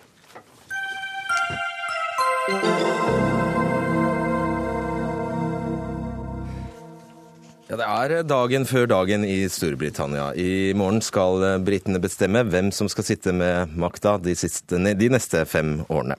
[7.67, 10.29] Ja, Det er dagen før dagen i Storbritannia.
[10.39, 15.81] I morgen skal britene bestemme hvem som skal sitte med makta de, de neste fem
[15.89, 16.15] årene.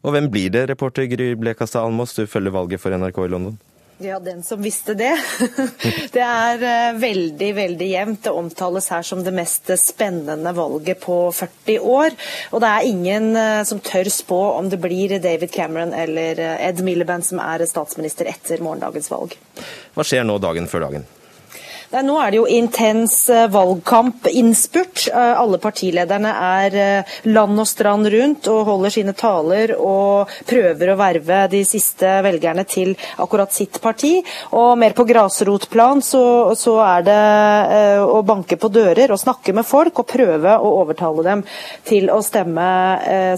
[0.00, 3.58] Og hvem blir det, reporter Gry Blekastad Almås, du følger valget for NRK i London?
[4.00, 5.12] Ja, den som visste det.
[6.14, 8.22] Det er eh, veldig, veldig jevnt.
[8.24, 12.16] Det omtales her som det mest spennende valget på 40 år.
[12.56, 16.56] Og det er ingen eh, som tør spå om det blir David Cameron eller eh,
[16.70, 19.36] Ed Miliband som er statsminister etter morgendagens valg.
[19.92, 21.04] Hva skjer nå dagen før dagen?
[21.90, 25.08] Nei, nå er det jo intens eh, valgkamp, innspurt.
[25.10, 30.92] Eh, alle partilederne er eh, land og strand rundt og holder sine taler og prøver
[30.92, 34.12] å verve de siste velgerne til akkurat sitt parti.
[34.54, 36.22] Og mer på grasrotplan så,
[36.54, 37.16] så er det
[38.06, 41.42] å banke på dører og snakke med folk og prøve å overtale dem
[41.90, 42.68] til å stemme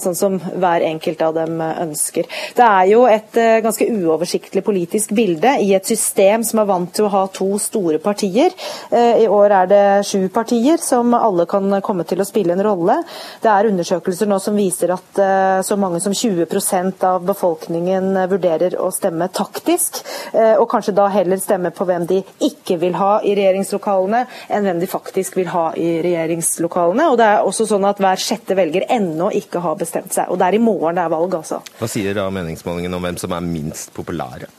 [0.03, 2.29] sånn som hver enkelt av dem ønsker.
[2.53, 7.09] Det er jo et ganske uoversiktlig politisk bilde i et system som er vant til
[7.09, 8.53] å ha to store partier partier.
[8.91, 12.63] Eh, I år er det sju partier som alle kan komme til å spille en
[12.63, 13.03] rolle.
[13.41, 18.77] Det er undersøkelser nå som viser at eh, så mange som 20% av befolkningen vurderer
[18.81, 23.21] å stemme taktisk, eh, og kanskje da heller stemme på hvem de ikke vil ha
[23.23, 27.11] i regjeringslokalene, enn hvem de faktisk vil ha i regjeringslokalene.
[27.13, 30.31] Og det er også sånn at hver sjette velger ennå ikke har bestemt seg.
[30.31, 31.63] Og det er i morgen det er valg, altså.
[31.79, 34.51] Hva sier da meningsmålingen om hvem som er minst populære?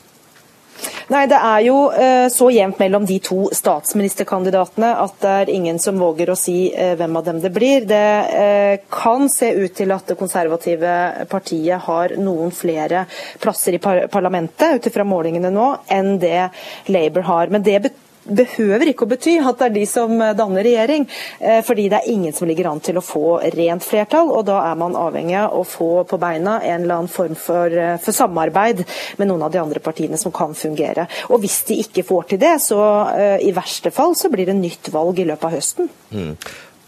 [1.12, 5.80] Nei, Det er jo uh, så jevnt mellom de to statsministerkandidatene at det er ingen
[5.82, 7.84] som våger å si uh, hvem av dem det blir.
[7.88, 10.94] Det uh, kan se ut til at det konservative
[11.28, 13.04] partiet har noen flere
[13.42, 16.48] plasser i parlamentet ut ifra målingene nå, enn det
[16.88, 17.52] Labour har.
[17.52, 21.06] Men det betyr behøver ikke å bety at det er de som danner regjering,
[21.40, 24.30] eh, fordi det er ingen som ligger an til å få rent flertall.
[24.30, 27.66] og Da er man avhengig av å få på beina en eller annen form for,
[27.66, 28.84] eh, for samarbeid
[29.18, 31.06] med noen av de andre partiene som kan fungere.
[31.30, 34.54] Og Hvis de ikke får til det, så uh, i verste fall så blir det
[34.56, 35.88] nytt valg i løpet av høsten.
[36.10, 36.36] Mm.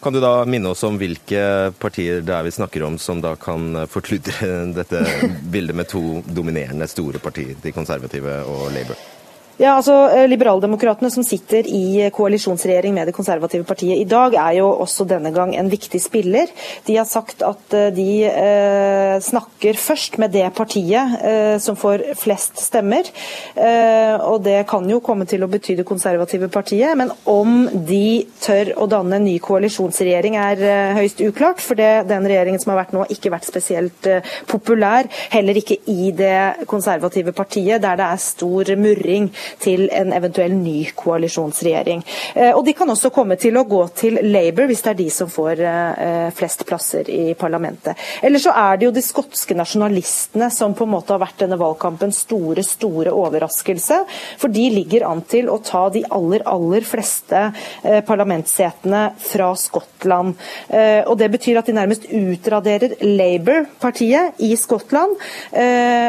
[0.02, 3.34] Kan du da minne oss om hvilke partier det er vi snakker om som da
[3.36, 5.04] kan forkludre dette
[5.42, 9.15] bildet med to dominerende store partier, de konservative og Labour?
[9.56, 14.58] Ja, altså eh, Liberaldemokratene som sitter i koalisjonsregjering med det konservative partiet i dag, er
[14.58, 16.50] jo også denne gang en viktig spiller.
[16.84, 22.04] De har sagt at eh, de eh, snakker først med det partiet eh, som får
[22.20, 23.08] flest stemmer.
[23.56, 28.26] Eh, og det kan jo komme til å bety det konservative partiet, men om de
[28.44, 31.64] tør å danne en ny koalisjonsregjering er eh, høyst uklart.
[31.64, 34.12] For det, den regjeringen som har vært nå, ikke vært spesielt
[34.52, 35.08] populær.
[35.32, 39.32] Heller ikke i det konservative partiet, der det er stor murring
[39.62, 42.02] til en eventuell ny koalisjonsregjering.
[42.34, 45.08] Eh, og De kan også komme til å gå til Labour hvis det er de
[45.12, 47.98] som får eh, flest plasser i parlamentet.
[48.22, 51.58] Eller så er det jo de skotske nasjonalistene som på en måte har vært denne
[51.60, 54.02] valgkampens store, store overraskelse.
[54.40, 57.46] For de ligger an til å ta de aller, aller fleste
[57.82, 60.34] eh, parlamentssetene fra Skottland.
[61.06, 65.16] Og Det betyr at de nærmest utraderer Labour-partiet i Skottland.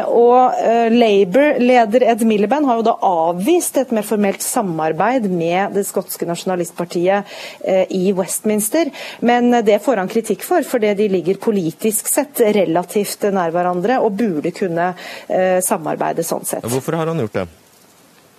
[0.08, 0.58] Og
[0.92, 6.28] Labour-leder Ed Miliband har jo da av avvist et mer formelt samarbeid med det skotske
[6.28, 8.90] nasjonalistpartiet eh, i Westminster.
[9.20, 14.18] Men det får han kritikk for, fordi de ligger politisk sett relativt nær hverandre og
[14.18, 14.92] burde kunne
[15.28, 16.66] eh, samarbeide sånn sett.
[16.66, 17.48] Hvorfor har han gjort det?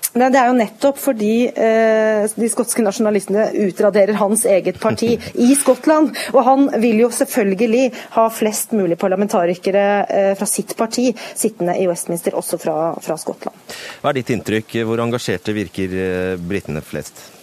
[0.10, 5.12] Det er jo nettopp fordi eh, de skotske nasjonalistene utraderer hans eget parti
[5.48, 6.16] i Skottland.
[6.34, 7.86] Og han vil jo selvfølgelig
[8.18, 13.76] ha flest mulig parlamentarikere eh, fra sitt parti sittende i Westminster, også fra, fra Skottland.
[14.02, 14.80] Hva er ditt inntrykk?
[14.90, 17.39] Hvor engasjerte virker eh, britene flest?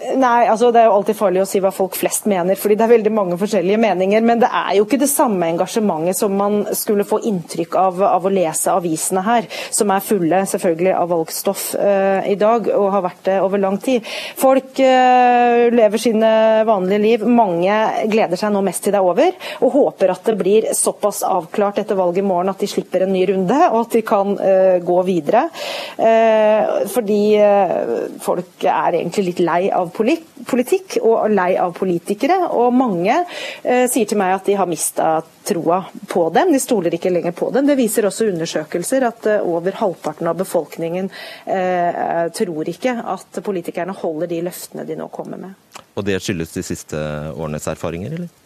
[0.00, 2.84] Nei, altså Det er jo alltid farlig å si hva folk flest mener, fordi det
[2.86, 4.22] er veldig mange forskjellige meninger.
[4.24, 8.26] Men det er jo ikke det samme engasjementet som man skulle få inntrykk av av
[8.26, 13.04] å lese avisene her, som er fulle selvfølgelig av valgstoff uh, i dag, og har
[13.04, 14.06] vært det over lang tid.
[14.40, 16.32] Folk uh, lever sine
[16.68, 17.26] vanlige liv.
[17.26, 17.76] Mange
[18.10, 21.82] gleder seg nå mest til det er over, og håper at det blir såpass avklart
[21.82, 24.78] etter valget i morgen at de slipper en ny runde, og at de kan uh,
[24.80, 25.46] gå videre.
[26.90, 27.20] fordi
[28.22, 32.38] folk er egentlig litt lei av politikk og lei av politikere.
[32.56, 35.12] Og mange eh, sier til meg at de har mista
[35.46, 36.52] troa på dem.
[36.54, 37.68] De stoler ikke lenger på dem.
[37.68, 41.10] Det viser også undersøkelser at eh, over halvparten av befolkningen
[41.46, 45.80] eh, tror ikke at politikerne holder de løftene de nå kommer med.
[45.98, 47.00] Og det skyldes de siste
[47.34, 48.36] årenes erfaringer, eller?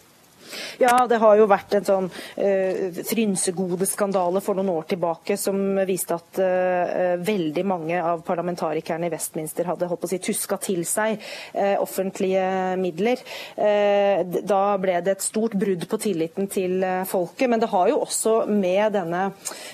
[0.81, 6.17] Ja, det har jo vært en sånn uh, frynsegodeskandale for noen år tilbake som viste
[6.17, 10.83] at uh, veldig mange av parlamentarikerne i Westminster hadde holdt på å si, tuska til
[10.87, 11.17] seg
[11.55, 12.45] uh, offentlige
[12.81, 13.21] midler.
[13.57, 17.49] Uh, da ble det et stort brudd på tilliten til folket.
[17.51, 19.27] Men det har jo også med denne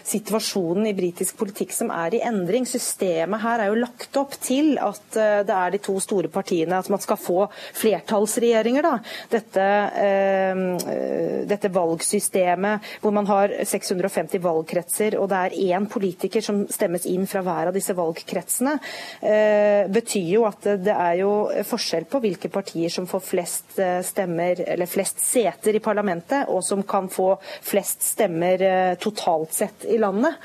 [0.07, 2.67] situasjonen i britisk politikk som er i endring.
[2.69, 6.89] Systemet her er jo lagt opp til at det er de to store partiene, at
[6.91, 7.45] man skal få
[7.77, 8.85] flertallsregjeringer.
[8.85, 8.97] da.
[9.31, 9.65] Dette
[11.49, 17.27] dette valgsystemet hvor man har 650 valgkretser, og det er én politiker som stemmes inn
[17.29, 18.77] fra hver av disse valgkretsene,
[19.91, 21.31] betyr jo at det er jo
[21.67, 26.83] forskjell på hvilke partier som får flest stemmer, eller flest seter i parlamentet, og som
[26.87, 30.37] kan få flest stemmer totalt sett i landet.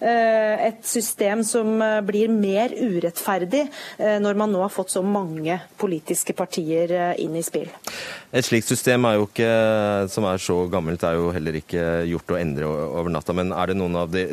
[0.00, 3.66] Et system som blir mer urettferdig
[3.98, 7.68] når man nå har fått så mange politiske partier inn i spill.
[8.30, 9.50] Et slikt system er jo ikke,
[10.12, 13.34] som er så gammelt, er jo heller ikke gjort å endre over natta.
[13.36, 14.26] Men er det noen av de,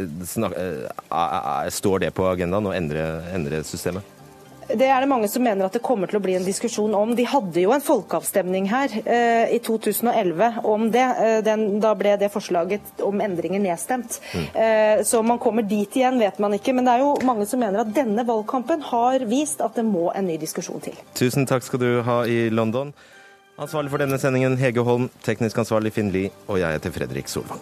[1.74, 4.18] står det på agendaen å endre, endre systemet?
[4.68, 7.14] Det er det mange som mener at det kommer til å bli en diskusjon om.
[7.16, 11.06] De hadde jo en folkeavstemning her eh, i 2011 om det.
[11.24, 14.20] Eh, den, da ble det forslaget om endringer nedstemt.
[14.34, 14.48] Mm.
[14.52, 16.76] Eh, så man kommer dit igjen, vet man ikke.
[16.76, 20.10] Men det er jo mange som mener at denne valgkampen har vist at det må
[20.12, 21.00] en ny diskusjon til.
[21.16, 22.92] Tusen takk skal du ha i London.
[23.58, 27.62] Ansvarlig for denne sendingen Hege Holm, teknisk ansvarlig Finn Lie, og jeg heter Fredrik Solvang.